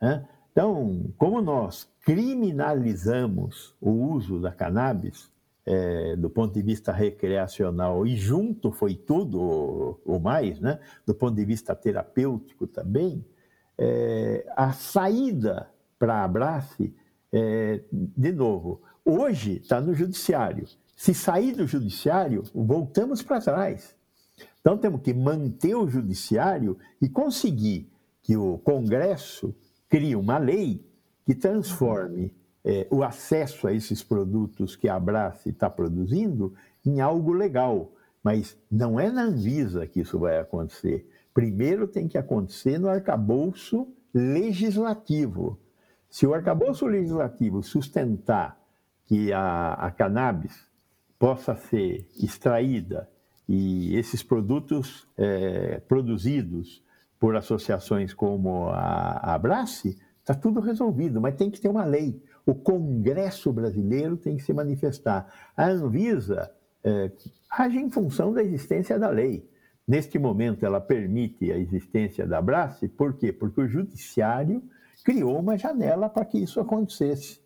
Né? 0.00 0.28
Então, 0.52 1.12
como 1.16 1.40
nós 1.40 1.88
criminalizamos 2.02 3.74
o 3.80 3.90
uso 3.90 4.40
da 4.40 4.52
cannabis, 4.52 5.30
é, 5.70 6.16
do 6.16 6.28
ponto 6.28 6.52
de 6.52 6.62
vista 6.62 6.90
recreacional, 6.90 8.04
e 8.04 8.16
junto 8.16 8.72
foi 8.72 8.96
tudo, 8.96 10.00
ou 10.04 10.18
mais, 10.18 10.58
né? 10.58 10.80
do 11.06 11.14
ponto 11.14 11.36
de 11.36 11.44
vista 11.44 11.76
terapêutico 11.76 12.66
também, 12.66 13.24
é, 13.78 14.44
a 14.56 14.72
saída 14.72 15.70
para 15.96 16.14
a 16.16 16.24
Abrace, 16.24 16.92
é, 17.32 17.84
de 17.92 18.32
novo, 18.32 18.82
hoje 19.04 19.58
está 19.58 19.80
no 19.80 19.94
judiciário. 19.94 20.66
Se 20.96 21.14
sair 21.14 21.54
do 21.54 21.68
judiciário, 21.68 22.42
voltamos 22.52 23.22
para 23.22 23.40
trás. 23.40 23.94
Então 24.60 24.76
temos 24.76 25.02
que 25.02 25.14
manter 25.14 25.76
o 25.76 25.88
judiciário 25.88 26.76
e 27.00 27.08
conseguir 27.08 27.88
que 28.24 28.36
o 28.36 28.58
Congresso 28.58 29.54
crie 29.88 30.16
uma 30.16 30.36
lei 30.36 30.84
que 31.24 31.32
transforme 31.32 32.34
é, 32.64 32.86
o 32.90 33.02
acesso 33.02 33.66
a 33.66 33.72
esses 33.72 34.02
produtos 34.02 34.76
que 34.76 34.88
a 34.88 34.96
Abrace 34.96 35.50
está 35.50 35.68
produzindo 35.70 36.54
em 36.84 37.00
algo 37.00 37.32
legal. 37.32 37.92
Mas 38.22 38.58
não 38.70 39.00
é 39.00 39.10
na 39.10 39.22
Anvisa 39.22 39.86
que 39.86 40.00
isso 40.00 40.18
vai 40.18 40.38
acontecer. 40.38 41.08
Primeiro 41.32 41.86
tem 41.86 42.06
que 42.06 42.18
acontecer 42.18 42.78
no 42.78 42.88
arcabouço 42.88 43.88
legislativo. 44.12 45.58
Se 46.08 46.26
o 46.26 46.34
arcabouço 46.34 46.86
legislativo 46.86 47.62
sustentar 47.62 48.60
que 49.06 49.32
a, 49.32 49.72
a 49.74 49.90
cannabis 49.90 50.68
possa 51.18 51.54
ser 51.54 52.06
extraída 52.18 53.08
e 53.48 53.96
esses 53.96 54.22
produtos 54.22 55.08
é, 55.16 55.80
produzidos 55.80 56.82
por 57.18 57.36
associações 57.36 58.14
como 58.14 58.68
a, 58.68 59.18
a 59.22 59.34
Abrace, 59.34 59.98
está 60.20 60.34
tudo 60.34 60.60
resolvido, 60.60 61.20
mas 61.20 61.34
tem 61.34 61.50
que 61.50 61.60
ter 61.60 61.68
uma 61.68 61.84
lei. 61.84 62.22
O 62.50 62.54
Congresso 62.56 63.52
brasileiro 63.52 64.16
tem 64.16 64.36
que 64.36 64.42
se 64.42 64.52
manifestar. 64.52 65.32
A 65.56 65.68
Anvisa 65.68 66.50
é, 66.82 67.12
age 67.48 67.78
em 67.78 67.88
função 67.88 68.32
da 68.32 68.42
existência 68.42 68.98
da 68.98 69.08
lei. 69.08 69.48
Neste 69.86 70.18
momento, 70.18 70.66
ela 70.66 70.80
permite 70.80 71.52
a 71.52 71.56
existência 71.56 72.26
da 72.26 72.38
Abrace, 72.38 72.88
por 72.88 73.14
quê? 73.14 73.32
Porque 73.32 73.60
o 73.60 73.68
Judiciário 73.68 74.64
criou 75.04 75.38
uma 75.38 75.56
janela 75.56 76.08
para 76.08 76.24
que 76.24 76.38
isso 76.38 76.58
acontecesse. 76.58 77.40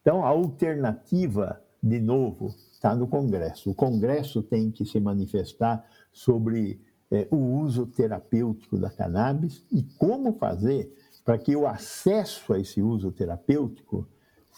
Então, 0.00 0.24
a 0.24 0.28
alternativa, 0.28 1.62
de 1.82 2.00
novo, 2.00 2.54
está 2.72 2.94
no 2.94 3.06
Congresso. 3.06 3.72
O 3.72 3.74
Congresso 3.74 4.42
tem 4.42 4.70
que 4.70 4.86
se 4.86 4.98
manifestar 4.98 5.84
sobre 6.10 6.80
é, 7.10 7.28
o 7.30 7.36
uso 7.36 7.84
terapêutico 7.84 8.78
da 8.78 8.88
cannabis 8.88 9.62
e 9.70 9.82
como 9.98 10.32
fazer 10.32 10.90
para 11.22 11.36
que 11.36 11.54
o 11.54 11.66
acesso 11.66 12.54
a 12.54 12.58
esse 12.58 12.80
uso 12.80 13.12
terapêutico 13.12 14.08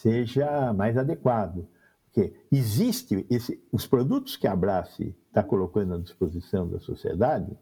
seja 0.01 0.73
mais 0.73 0.97
adequado. 0.97 1.67
Porque 2.05 2.33
existe 2.51 3.27
esse, 3.31 3.63
os 3.71 3.87
produtos 3.87 4.37
que 4.37 4.47
a 4.47 4.53
Abrace 4.53 5.15
está 5.29 5.43
colocando 5.43 5.95
à 5.95 5.99
disposição 5.99 6.69
da 6.69 6.81
sociedade 6.81 7.57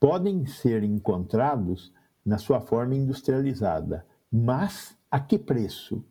podem 0.00 0.46
ser 0.46 0.82
encontrados 0.82 1.92
na 2.24 2.38
sua 2.38 2.60
forma 2.60 2.94
industrializada, 2.94 4.06
mas 4.32 4.96
a 5.10 5.20
que 5.20 5.38
preço? 5.38 6.02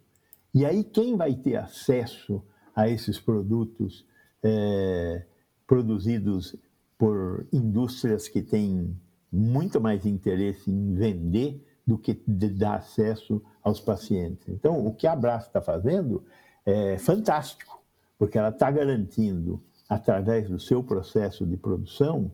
E 0.53 0.65
aí, 0.65 0.83
quem 0.83 1.17
vai 1.17 1.33
ter 1.35 1.55
acesso 1.55 2.43
a 2.75 2.87
esses 2.87 3.19
produtos 3.19 4.05
é, 4.43 5.25
produzidos 5.65 6.55
por 6.97 7.47
indústrias 7.51 8.27
que 8.27 8.41
têm 8.41 8.95
muito 9.31 9.81
mais 9.81 10.05
interesse 10.05 10.69
em 10.69 10.93
vender 10.93 11.59
do 11.85 11.97
que 11.97 12.21
de 12.27 12.49
dar 12.49 12.75
acesso 12.75 13.41
aos 13.61 13.79
pacientes. 13.79 14.47
Então, 14.49 14.85
o 14.85 14.93
que 14.93 15.05
a 15.05 15.13
Abraço 15.13 15.47
está 15.47 15.61
fazendo 15.61 16.23
é 16.65 16.97
fantástico, 16.97 17.81
porque 18.17 18.37
ela 18.37 18.49
está 18.49 18.71
garantindo, 18.71 19.61
através 19.89 20.49
do 20.49 20.59
seu 20.59 20.81
processo 20.81 21.45
de 21.45 21.57
produção, 21.57 22.31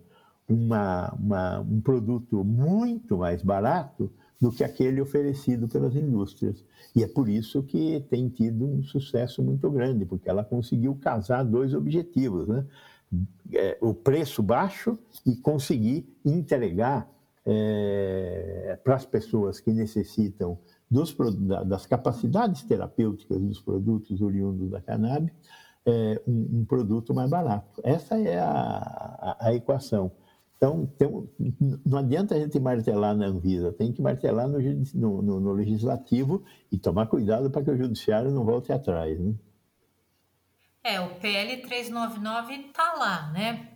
uma, 0.47 1.13
uma, 1.13 1.59
um 1.59 1.81
produto 1.81 2.43
muito 2.43 3.17
mais 3.17 3.41
barato 3.43 4.11
do 4.39 4.51
que 4.51 4.63
aquele 4.63 5.01
oferecido 5.01 5.67
pelas 5.67 5.95
indústrias. 5.95 6.63
E 6.95 7.03
é 7.03 7.07
por 7.07 7.27
isso 7.27 7.61
que 7.61 7.99
tem 8.09 8.29
tido 8.29 8.65
um 8.65 8.83
sucesso 8.83 9.43
muito 9.43 9.69
grande, 9.69 10.05
porque 10.05 10.29
ela 10.29 10.43
conseguiu 10.43 10.95
casar 10.95 11.43
dois 11.43 11.73
objetivos, 11.73 12.47
né? 12.47 12.65
É, 13.53 13.75
o 13.81 13.91
preço 13.91 14.43
baixo 14.43 14.97
e 15.25 15.35
conseguir 15.35 16.07
entregar 16.23 17.09
é, 17.51 18.79
para 18.83 18.95
as 18.95 19.05
pessoas 19.05 19.59
que 19.59 19.71
necessitam 19.71 20.59
dos, 20.89 21.15
das 21.65 21.87
capacidades 21.87 22.61
terapêuticas 22.63 23.41
dos 23.41 23.59
produtos 23.59 24.21
oriundos 24.21 24.69
da 24.69 24.79
cannabis 24.79 25.33
é, 25.83 26.21
um, 26.27 26.59
um, 26.59 26.65
produto 26.65 27.11
mais 27.13 27.29
barato. 27.29 27.81
Essa 27.83 28.19
é 28.19 28.37
a, 28.37 28.51
a, 28.51 29.47
a 29.47 29.53
equação. 29.55 30.11
Então, 30.57 30.85
tem, 30.97 31.09
não 31.85 31.97
adianta 31.97 32.35
a 32.35 32.39
gente 32.39 32.59
martelar 32.59 33.15
na 33.15 33.27
Anvisa, 33.27 33.71
tem 33.71 33.91
que 33.91 34.01
martelar 34.01 34.47
no, 34.47 34.59
no, 34.93 35.39
no 35.39 35.53
legislativo 35.53 36.43
e 36.71 36.77
tomar 36.77 37.07
cuidado 37.07 37.49
para 37.49 37.63
que 37.63 37.71
o 37.71 37.77
judiciário 37.77 38.29
não 38.29 38.43
volte 38.43 38.71
atrás. 38.71 39.17
Né? 39.19 39.33
É, 40.83 40.99
o 40.99 41.15
PL 41.15 41.61
399 41.61 42.53
está 42.53 42.93
lá, 42.93 43.31
né? 43.31 43.69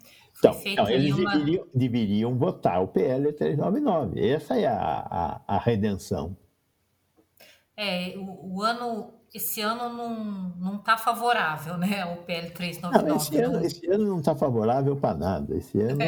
Então, 0.65 0.89
eles 0.89 1.17
uma... 1.17 1.31
deveriam, 1.31 1.67
deveriam, 1.73 2.37
votar 2.37 2.81
o 2.81 2.87
PL 2.87 3.31
399. 3.31 4.27
Essa 4.27 4.57
é 4.57 4.67
a, 4.67 5.41
a, 5.47 5.55
a 5.55 5.57
redenção. 5.59 6.35
É, 7.75 8.13
o, 8.17 8.55
o 8.57 8.61
ano 8.61 9.13
esse 9.33 9.61
ano 9.61 9.89
não 9.89 10.53
não 10.59 10.75
está 10.75 10.95
favorável, 10.95 11.75
né? 11.77 12.05
O 12.05 12.17
PL 12.17 12.51
399. 12.51 13.09
Não, 13.09 13.15
esse, 13.17 13.37
ano, 13.37 13.65
esse 13.65 13.87
ano 13.87 14.05
não 14.05 14.19
está 14.19 14.35
favorável 14.35 14.95
para 14.95 15.17
nada. 15.17 15.57
Esse 15.57 15.81
ano 15.81 16.01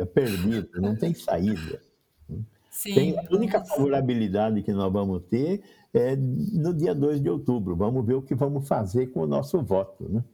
é 0.00 0.04
perdido, 0.04 0.68
não 0.80 0.96
tem 0.96 1.14
saída. 1.14 1.80
Sim, 2.70 2.94
tem, 2.94 3.18
a 3.18 3.22
única 3.30 3.64
favorabilidade 3.64 4.60
que 4.62 4.72
nós 4.72 4.92
vamos 4.92 5.22
ter 5.30 5.62
é 5.94 6.16
no 6.16 6.74
dia 6.74 6.92
2 6.92 7.22
de 7.22 7.30
outubro. 7.30 7.76
Vamos 7.76 8.04
ver 8.04 8.14
o 8.14 8.22
que 8.22 8.34
vamos 8.34 8.66
fazer 8.66 9.06
com 9.12 9.20
o 9.20 9.26
nosso 9.26 9.62
voto, 9.62 10.08
né? 10.08 10.24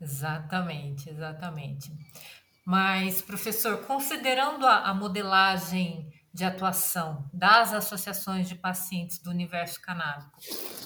Exatamente, 0.00 1.10
exatamente. 1.10 1.92
Mas, 2.64 3.20
professor, 3.20 3.84
considerando 3.84 4.66
a, 4.66 4.88
a 4.88 4.94
modelagem 4.94 6.10
de 6.32 6.44
atuação 6.44 7.28
das 7.32 7.72
associações 7.72 8.48
de 8.48 8.56
pacientes 8.56 9.18
do 9.18 9.30
universo 9.30 9.80
canábico, 9.80 10.40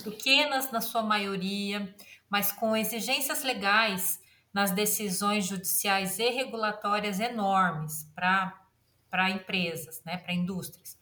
pequenas 0.05 0.71
na 0.71 0.81
sua 0.81 1.03
maioria, 1.03 1.95
mas 2.29 2.53
com 2.53 2.77
exigências 2.77 3.43
legais 3.43 4.21
nas 4.53 4.73
decisões 4.73 5.47
judiciais 5.47 6.19
e 6.19 6.29
regulatórias 6.29 7.21
enormes 7.21 8.05
para 8.15 9.31
empresas, 9.31 10.03
né, 10.05 10.19
para 10.19 10.35
indústrias. 10.35 10.99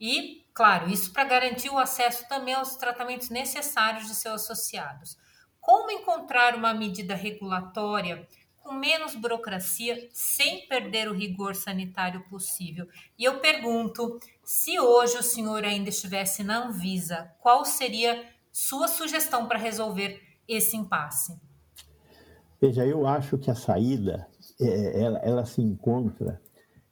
E, 0.00 0.46
claro, 0.54 0.88
isso 0.88 1.12
para 1.12 1.24
garantir 1.24 1.68
o 1.68 1.78
acesso 1.78 2.26
também 2.28 2.54
aos 2.54 2.76
tratamentos 2.76 3.28
necessários 3.28 4.06
de 4.06 4.14
seus 4.14 4.42
associados. 4.42 5.18
Como 5.60 5.90
encontrar 5.90 6.54
uma 6.56 6.72
medida 6.72 7.14
regulatória 7.14 8.26
com 8.62 8.72
menos 8.72 9.14
burocracia, 9.14 10.08
sem 10.12 10.66
perder 10.68 11.08
o 11.08 11.14
rigor 11.14 11.54
sanitário 11.54 12.22
possível. 12.28 12.86
E 13.18 13.24
eu 13.24 13.40
pergunto: 13.40 14.18
se 14.44 14.78
hoje 14.78 15.16
o 15.18 15.22
senhor 15.22 15.64
ainda 15.64 15.88
estivesse 15.88 16.42
na 16.42 16.66
Anvisa, 16.66 17.30
qual 17.40 17.64
seria 17.64 18.24
sua 18.52 18.88
sugestão 18.88 19.46
para 19.46 19.58
resolver 19.58 20.20
esse 20.46 20.76
impasse? 20.76 21.36
Veja, 22.60 22.86
eu 22.86 23.06
acho 23.06 23.36
que 23.38 23.50
a 23.50 23.54
saída 23.54 24.28
é, 24.60 25.02
ela, 25.02 25.18
ela, 25.18 25.44
se 25.44 25.60
encontra 25.60 26.40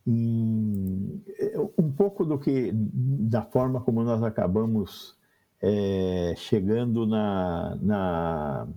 um 0.06 1.92
pouco 1.96 2.24
do 2.24 2.38
que 2.38 2.72
da 2.72 3.42
forma 3.42 3.80
como 3.80 4.02
nós 4.02 4.22
acabamos 4.22 5.16
é, 5.62 6.34
chegando 6.36 7.06
na, 7.06 7.76
na, 7.80 8.68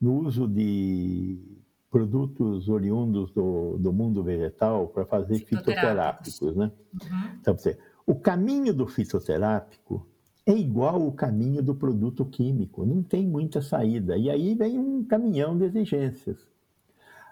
no 0.00 0.14
uso 0.26 0.48
de 0.48 1.59
produtos 1.90 2.68
oriundos 2.68 3.32
do, 3.32 3.76
do 3.78 3.92
mundo 3.92 4.22
vegetal 4.22 4.86
para 4.88 5.04
fazer 5.04 5.40
fitoterápicos, 5.40 6.54
né? 6.56 6.70
Uhum. 6.94 7.30
Então, 7.40 7.56
você, 7.56 7.76
o 8.06 8.14
caminho 8.14 8.72
do 8.72 8.86
fitoterápico 8.86 10.06
é 10.46 10.52
igual 10.52 11.04
o 11.04 11.12
caminho 11.12 11.62
do 11.62 11.74
produto 11.74 12.24
químico, 12.24 12.86
não 12.86 13.02
tem 13.02 13.26
muita 13.26 13.60
saída. 13.60 14.16
E 14.16 14.30
aí 14.30 14.54
vem 14.54 14.78
um 14.78 15.04
caminhão 15.04 15.58
de 15.58 15.64
exigências. 15.64 16.38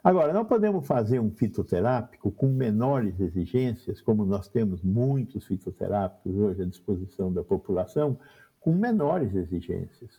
Agora, 0.02 0.32
não 0.32 0.44
podemos 0.44 0.86
fazer 0.86 1.20
um 1.20 1.30
fitoterápico 1.30 2.30
com 2.30 2.48
menores 2.48 3.18
exigências, 3.20 4.00
como 4.00 4.24
nós 4.24 4.48
temos 4.48 4.82
muitos 4.82 5.46
fitoterápicos 5.46 6.34
hoje 6.34 6.62
à 6.62 6.66
disposição 6.66 7.32
da 7.32 7.42
população, 7.42 8.18
com 8.60 8.72
menores 8.72 9.34
exigências. 9.34 10.10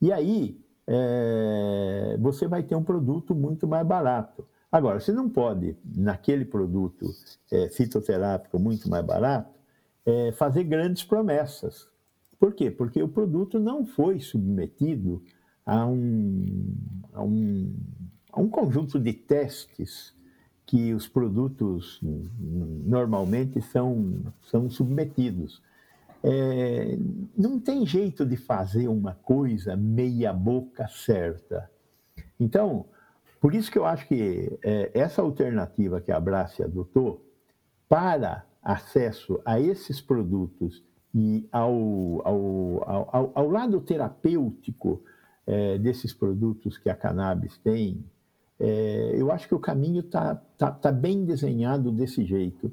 E 0.00 0.12
aí, 0.12 0.60
é, 0.86 2.16
você 2.20 2.46
vai 2.46 2.62
ter 2.62 2.74
um 2.74 2.82
produto 2.82 3.34
muito 3.34 3.66
mais 3.66 3.86
barato. 3.86 4.46
Agora, 4.70 5.00
você 5.00 5.12
não 5.12 5.28
pode, 5.28 5.76
naquele 5.84 6.44
produto 6.44 7.06
é, 7.50 7.68
fitoterápico 7.68 8.58
muito 8.58 8.88
mais 8.88 9.04
barato, 9.04 9.54
é, 10.04 10.32
fazer 10.32 10.64
grandes 10.64 11.02
promessas. 11.02 11.88
Por 12.38 12.52
quê? 12.52 12.70
Porque 12.70 13.02
o 13.02 13.08
produto 13.08 13.58
não 13.58 13.86
foi 13.86 14.20
submetido 14.20 15.22
a 15.64 15.86
um, 15.86 16.76
a 17.12 17.22
um, 17.22 17.74
a 18.32 18.40
um 18.40 18.48
conjunto 18.48 19.00
de 19.00 19.12
testes 19.12 20.14
que 20.66 20.92
os 20.92 21.08
produtos 21.08 22.00
normalmente 22.84 23.62
são, 23.62 24.32
são 24.42 24.68
submetidos. 24.68 25.62
É, 26.22 26.98
não 27.36 27.60
tem 27.60 27.86
jeito 27.86 28.24
de 28.24 28.36
fazer 28.36 28.88
uma 28.88 29.14
coisa 29.14 29.76
meia 29.76 30.32
boca 30.32 30.88
certa. 30.88 31.70
Então, 32.38 32.86
Por 33.40 33.54
isso 33.54 33.70
que 33.70 33.78
eu 33.78 33.86
acho 33.86 34.08
que 34.08 34.58
é, 34.62 34.90
essa 34.94 35.22
alternativa 35.22 36.00
que 36.00 36.10
a 36.10 36.16
Abrace 36.16 36.62
adotou 36.62 37.24
para 37.88 38.44
acesso 38.62 39.40
a 39.44 39.60
esses 39.60 40.00
produtos 40.00 40.82
e 41.14 41.46
ao, 41.52 42.26
ao, 42.26 43.08
ao, 43.12 43.32
ao 43.34 43.48
lado 43.48 43.80
terapêutico 43.80 45.00
é, 45.46 45.78
desses 45.78 46.12
produtos 46.12 46.76
que 46.76 46.90
a 46.90 46.96
cannabis 46.96 47.56
tem, 47.58 48.04
é, 48.58 49.12
eu 49.14 49.30
acho 49.30 49.46
que 49.46 49.54
o 49.54 49.60
caminho 49.60 50.00
está 50.00 50.34
tá, 50.58 50.72
tá 50.72 50.90
bem 50.90 51.24
desenhado 51.24 51.92
desse 51.92 52.24
jeito. 52.24 52.72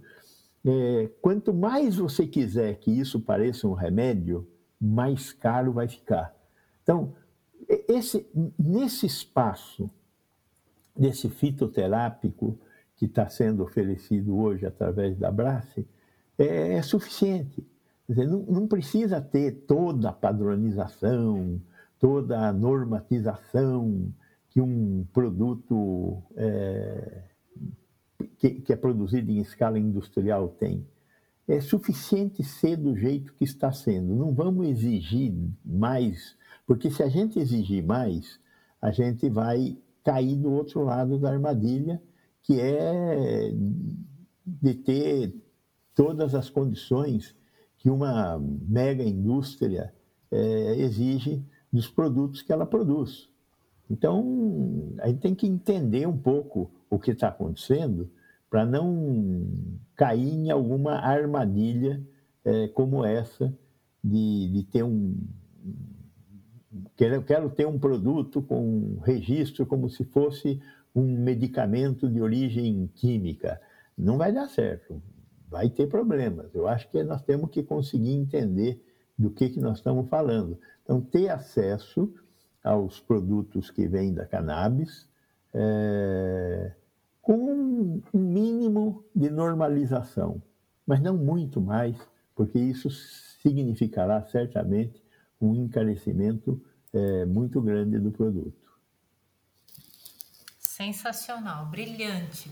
É, 0.66 1.10
quanto 1.22 1.54
mais 1.54 1.98
você 1.98 2.26
quiser 2.26 2.76
que 2.76 2.92
isso 2.92 3.20
pareça 3.20 3.68
um 3.68 3.74
remédio, 3.74 4.48
mais 4.80 5.32
caro 5.32 5.74
vai 5.74 5.88
ficar. 5.88 6.34
Então, 6.82 7.14
esse, 7.88 8.26
nesse 8.58 9.06
espaço 9.06 9.90
desse 10.96 11.30
fitoterápico 11.30 12.58
que 12.96 13.06
está 13.06 13.28
sendo 13.28 13.64
oferecido 13.64 14.38
hoje 14.38 14.66
através 14.66 15.18
da 15.18 15.32
Brace, 15.32 15.88
é, 16.38 16.74
é 16.74 16.82
suficiente. 16.82 17.66
Dizer, 18.08 18.28
não, 18.28 18.40
não, 18.44 18.68
precisa 18.68 19.22
ter 19.22 19.66
toda 19.66 20.10
a 20.10 20.14
padronização, 20.14 21.62
toda 22.00 22.48
a 22.48 22.54
normatização 22.54 24.14
que 24.50 24.62
um 24.62 25.06
produto 25.12 26.22
é, 26.36 27.24
que, 28.38 28.62
que 28.62 28.74
é 28.74 28.76
produzido 28.76 29.32
em 29.32 29.40
escala 29.40 29.80
industrial 29.80 30.50
tem. 30.50 30.86
É 31.48 31.60
suficiente 31.60 32.44
ser 32.44 32.78
do 32.78 32.96
jeito 32.96 33.34
que 33.34 33.44
está 33.44 33.72
sendo. 33.72 34.16
Não 34.16 34.34
vamos 34.34 34.68
exigir 34.68 35.34
mais, 35.66 36.36
porque 36.66 36.90
se 36.90 37.04
a 37.04 37.10
gente 37.10 37.40
exigir 37.40 37.84
mais, 37.84 38.40
a 38.82 38.92
gente 38.92 39.30
vai 39.30 39.78
cair 40.04 40.36
do 40.36 40.52
outro 40.52 40.84
lado 40.84 41.18
da 41.18 41.32
armadilha, 41.32 42.02
que 42.42 42.60
é 42.60 43.54
de 44.46 44.74
ter 44.74 45.34
todas 45.96 46.36
as 46.36 46.50
condições 46.50 47.36
que 47.78 47.90
uma 47.90 48.40
mega 48.40 49.04
indústria 49.04 49.94
é, 50.32 50.76
exige 50.78 51.44
dos 51.72 51.90
produtos 51.90 52.42
que 52.42 52.52
ela 52.52 52.66
produz. 52.66 53.30
Então, 53.90 54.94
a 55.00 55.08
gente 55.08 55.20
tem 55.20 55.36
que 55.36 55.48
entender 55.48 56.08
um 56.08 56.18
pouco 56.18 56.72
o 56.94 57.00
que 57.00 57.12
está 57.12 57.30
acontecendo 57.30 58.10
para 58.50 58.66
não 58.66 59.48
cair 59.96 60.34
em 60.34 60.52
alguma 60.52 60.94
armadilha 60.94 62.02
é, 62.46 62.68
como 62.70 63.04
essa 63.04 63.54
de, 64.04 64.50
de 64.50 64.64
ter 64.64 64.84
um. 64.84 65.18
Quero, 66.96 67.24
quero 67.24 67.50
ter 67.50 67.68
um 67.68 67.80
produto 67.80 68.42
com 68.42 69.00
registro 69.04 69.66
como 69.66 69.90
se 69.90 70.04
fosse 70.04 70.62
um 70.94 71.18
medicamento 71.18 72.10
de 72.10 72.22
origem 72.22 72.90
química. 72.96 73.60
Não 73.98 74.18
vai 74.18 74.32
dar 74.32 74.48
certo 74.48 75.02
vai 75.54 75.70
ter 75.70 75.86
problemas. 75.86 76.56
Eu 76.56 76.68
acho 76.68 76.90
que 76.90 77.04
nós 77.04 77.22
temos 77.22 77.52
que 77.52 77.62
conseguir 77.62 78.12
entender 78.12 78.84
do 79.16 79.30
que, 79.30 79.50
que 79.50 79.60
nós 79.60 79.78
estamos 79.78 80.10
falando. 80.10 80.58
Então, 80.82 81.00
ter 81.00 81.30
acesso 81.30 82.12
aos 82.64 83.00
produtos 83.00 83.70
que 83.70 83.88
vêm 83.88 84.12
da 84.12 84.26
cannabis 84.26 85.08
é, 85.54 86.72
com 87.24 88.04
um 88.14 88.20
mínimo 88.20 89.06
de 89.16 89.30
normalização, 89.30 90.44
mas 90.86 91.02
não 91.02 91.18
muito 91.18 91.62
mais, 91.62 91.98
porque 92.36 92.60
isso 92.60 92.90
significará 93.42 94.22
certamente 94.26 95.02
um 95.40 95.56
encarecimento 95.56 96.62
é, 96.92 97.26
muito 97.26 97.62
grande 97.62 97.98
do 97.98 98.12
produto. 98.12 98.62
Sensacional, 100.60 101.66
brilhante. 101.68 102.52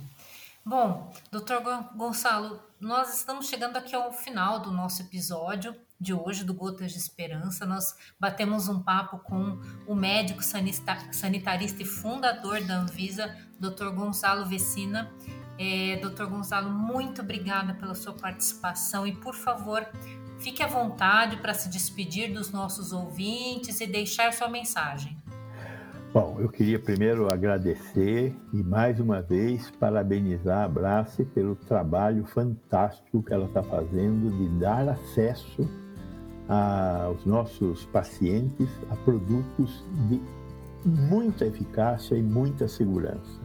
Bom, 0.65 1.12
doutor 1.29 1.62
Gonçalo, 1.95 2.63
nós 2.79 3.17
estamos 3.17 3.47
chegando 3.47 3.75
aqui 3.75 3.93
ao 3.93 4.13
final 4.13 4.62
do 4.62 4.71
nosso 4.71 5.01
episódio 5.01 5.75
de 6.02 6.16
hoje 6.16 6.44
do 6.44 6.52
Gotas 6.52 6.92
de 6.92 6.98
Esperança. 6.98 7.64
Nós 7.64 7.96
batemos 8.20 8.68
um 8.68 8.82
papo 8.82 9.20
com 9.20 9.60
o 9.86 9.94
médico 9.94 10.42
sanitarista 10.44 11.84
e 11.84 11.86
fundador 11.86 12.60
da 12.62 12.80
Anvisa, 12.80 13.38
Dr. 13.60 13.90
Gonçalo 13.94 14.48
Vecina. 14.48 15.12
É, 15.60 15.98
Dr. 15.98 16.26
Gonçalo, 16.26 16.72
muito 16.72 17.22
obrigada 17.22 17.76
pela 17.76 17.94
sua 17.94 18.14
participação 18.14 19.06
e, 19.06 19.14
por 19.14 19.36
favor, 19.36 19.86
fique 20.40 20.64
à 20.64 20.68
vontade 20.68 21.38
para 21.38 21.54
se 21.54 21.70
despedir 21.70 22.34
dos 22.34 22.52
nossos 22.52 22.92
ouvintes 22.92 23.80
e 23.80 23.86
deixar 23.86 24.34
sua 24.34 24.50
mensagem. 24.50 25.16
Bom, 26.12 26.38
eu 26.40 26.50
queria 26.50 26.80
primeiro 26.80 27.32
agradecer 27.32 28.36
e 28.52 28.64
mais 28.64 29.00
uma 29.00 29.22
vez 29.22 29.70
parabenizar 29.72 30.66
a 30.66 30.68
Brace 30.68 31.24
pelo 31.24 31.56
trabalho 31.56 32.26
fantástico 32.26 33.24
que 33.24 33.32
ela 33.32 33.46
está 33.46 33.62
fazendo 33.62 34.30
de 34.36 34.60
dar 34.60 34.90
acesso 34.90 35.70
aos 36.52 37.26
nossos 37.26 37.86
pacientes 37.86 38.68
a 38.90 38.96
produtos 38.98 39.86
de 40.10 40.22
muita 40.86 41.46
eficácia 41.46 42.16
e 42.16 42.22
muita 42.22 42.68
segurança. 42.68 43.40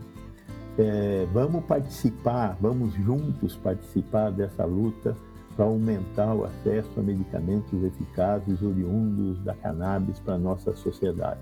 É, 0.76 1.26
vamos 1.32 1.64
participar, 1.64 2.56
vamos 2.60 2.92
juntos 2.94 3.54
participar 3.56 4.30
dessa 4.32 4.64
luta 4.64 5.16
para 5.54 5.64
aumentar 5.64 6.34
o 6.34 6.44
acesso 6.44 6.90
a 6.98 7.02
medicamentos 7.02 7.82
eficazes 7.82 8.60
oriundos 8.60 9.42
da 9.42 9.54
cannabis 9.54 10.18
para 10.18 10.34
a 10.34 10.38
nossa 10.38 10.74
sociedade. 10.74 11.40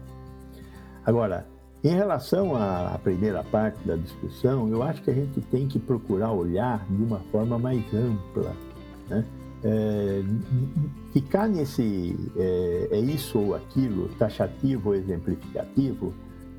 Agora, 1.04 1.46
em 1.82 1.94
relação 1.94 2.54
à 2.56 2.98
primeira 3.02 3.42
parte 3.42 3.78
da 3.86 3.96
discussão, 3.96 4.68
eu 4.68 4.82
acho 4.82 5.02
que 5.02 5.10
a 5.10 5.14
gente 5.14 5.40
tem 5.40 5.66
que 5.66 5.78
procurar 5.78 6.30
olhar 6.30 6.84
de 6.88 7.02
uma 7.02 7.20
forma 7.32 7.58
mais 7.58 7.82
ampla. 7.92 8.54
Né? 9.08 9.24
É, 9.66 10.22
ficar 11.14 11.48
nesse 11.48 12.14
é, 12.36 12.88
é, 12.90 12.98
isso 12.98 13.38
ou 13.38 13.54
aquilo, 13.54 14.10
taxativo 14.18 14.90
ou 14.90 14.94
exemplificativo, 14.94 16.12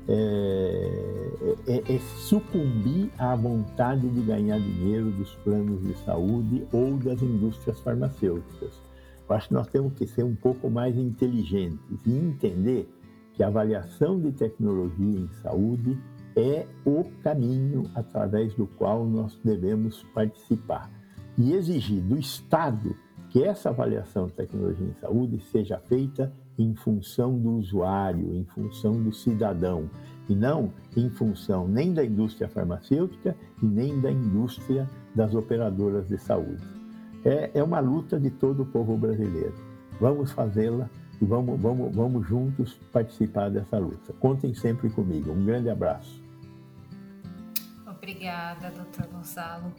é, 0.08 1.32
é, 1.68 1.94
é, 1.94 1.98
sucumbir 2.16 3.08
à 3.16 3.36
vontade 3.36 4.08
de 4.08 4.20
ganhar 4.22 4.58
dinheiro 4.58 5.10
dos 5.12 5.32
planos 5.36 5.82
de 5.84 5.96
saúde 5.98 6.66
ou 6.72 6.96
das 6.96 7.22
indústrias 7.22 7.78
farmacêuticas. 7.80 8.82
Eu 9.28 9.36
acho 9.36 9.48
que 9.48 9.54
nós 9.54 9.68
temos 9.68 9.92
que 9.92 10.06
ser 10.06 10.24
um 10.24 10.34
pouco 10.34 10.68
mais 10.68 10.96
inteligentes 10.96 12.00
e 12.04 12.12
entender 12.12 12.88
que 13.34 13.42
a 13.42 13.46
avaliação 13.46 14.18
de 14.18 14.32
tecnologia 14.32 15.20
em 15.20 15.28
saúde 15.42 15.96
é 16.34 16.66
o 16.84 17.04
caminho 17.22 17.88
através 17.94 18.52
do 18.54 18.66
qual 18.66 19.06
nós 19.06 19.38
devemos 19.44 20.04
participar 20.12 20.95
e 21.38 21.52
exigir 21.52 22.02
do 22.02 22.18
Estado 22.18 22.94
que 23.30 23.42
essa 23.42 23.68
avaliação 23.70 24.26
de 24.26 24.32
tecnologia 24.32 24.86
em 24.86 24.94
saúde 25.00 25.40
seja 25.50 25.78
feita 25.78 26.32
em 26.58 26.74
função 26.74 27.38
do 27.38 27.56
usuário, 27.56 28.34
em 28.34 28.44
função 28.44 29.02
do 29.02 29.12
cidadão, 29.12 29.90
e 30.28 30.34
não 30.34 30.72
em 30.96 31.10
função 31.10 31.68
nem 31.68 31.92
da 31.92 32.04
indústria 32.04 32.48
farmacêutica 32.48 33.36
e 33.62 33.66
nem 33.66 34.00
da 34.00 34.10
indústria 34.10 34.88
das 35.14 35.34
operadoras 35.34 36.08
de 36.08 36.18
saúde. 36.18 36.62
É, 37.24 37.50
é 37.54 37.62
uma 37.62 37.80
luta 37.80 38.18
de 38.18 38.30
todo 38.30 38.62
o 38.62 38.66
povo 38.66 38.96
brasileiro. 38.96 39.54
Vamos 40.00 40.30
fazê-la 40.32 40.88
e 41.20 41.24
vamos, 41.24 41.60
vamos, 41.60 41.94
vamos 41.94 42.26
juntos 42.26 42.80
participar 42.92 43.50
dessa 43.50 43.78
luta. 43.78 44.12
Contem 44.20 44.54
sempre 44.54 44.88
comigo. 44.90 45.32
Um 45.32 45.44
grande 45.44 45.68
abraço. 45.68 46.25
Obrigada, 48.06 48.70
doutor 48.70 49.08
Gonçalo. 49.08 49.74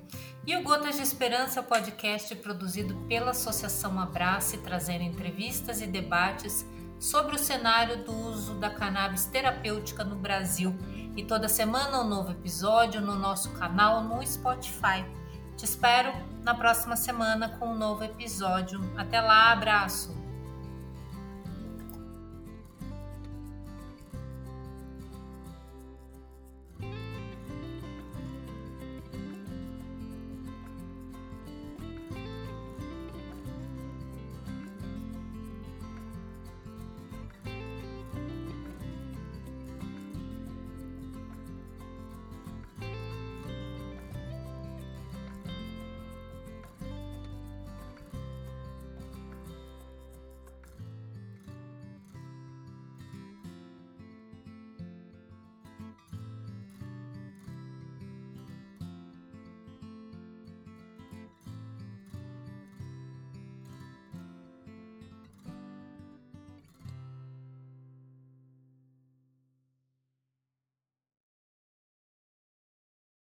E 0.46 0.54
o 0.58 0.62
Gotas 0.62 0.98
de 0.98 1.02
Esperança 1.02 1.62
é 1.62 1.64
o 1.64 1.66
podcast 1.66 2.36
produzido 2.36 2.94
pela 3.08 3.32
Associação 3.32 3.98
Abrace, 3.98 4.58
trazendo 4.58 5.06
entrevistas 5.06 5.82
e 5.82 5.88
debates 5.88 6.66
sobre 7.00 7.38
o 7.38 7.40
cenário 7.40 8.04
do 8.04 8.12
uso 8.12 8.56
da 8.56 8.70
cannabis 8.70 9.28
terapêutica 9.28 10.04
no 10.04 10.18
Brasil. 10.18 10.76
E 11.16 11.24
toda 11.24 11.48
semana 11.48 12.02
um 12.02 12.08
novo 12.10 12.34
episódio 12.34 13.00
no 13.00 13.16
nosso 13.16 13.54
canal 13.54 14.04
no 14.04 14.22
Spotify. 14.28 15.06
Te 15.56 15.64
espero 15.64 16.12
na 16.44 16.54
próxima 16.54 16.98
semana 16.98 17.58
com 17.58 17.70
um 17.70 17.78
novo 17.78 18.04
episódio. 18.04 18.82
Até 18.98 19.22
lá, 19.22 19.54
abraço! 19.54 20.27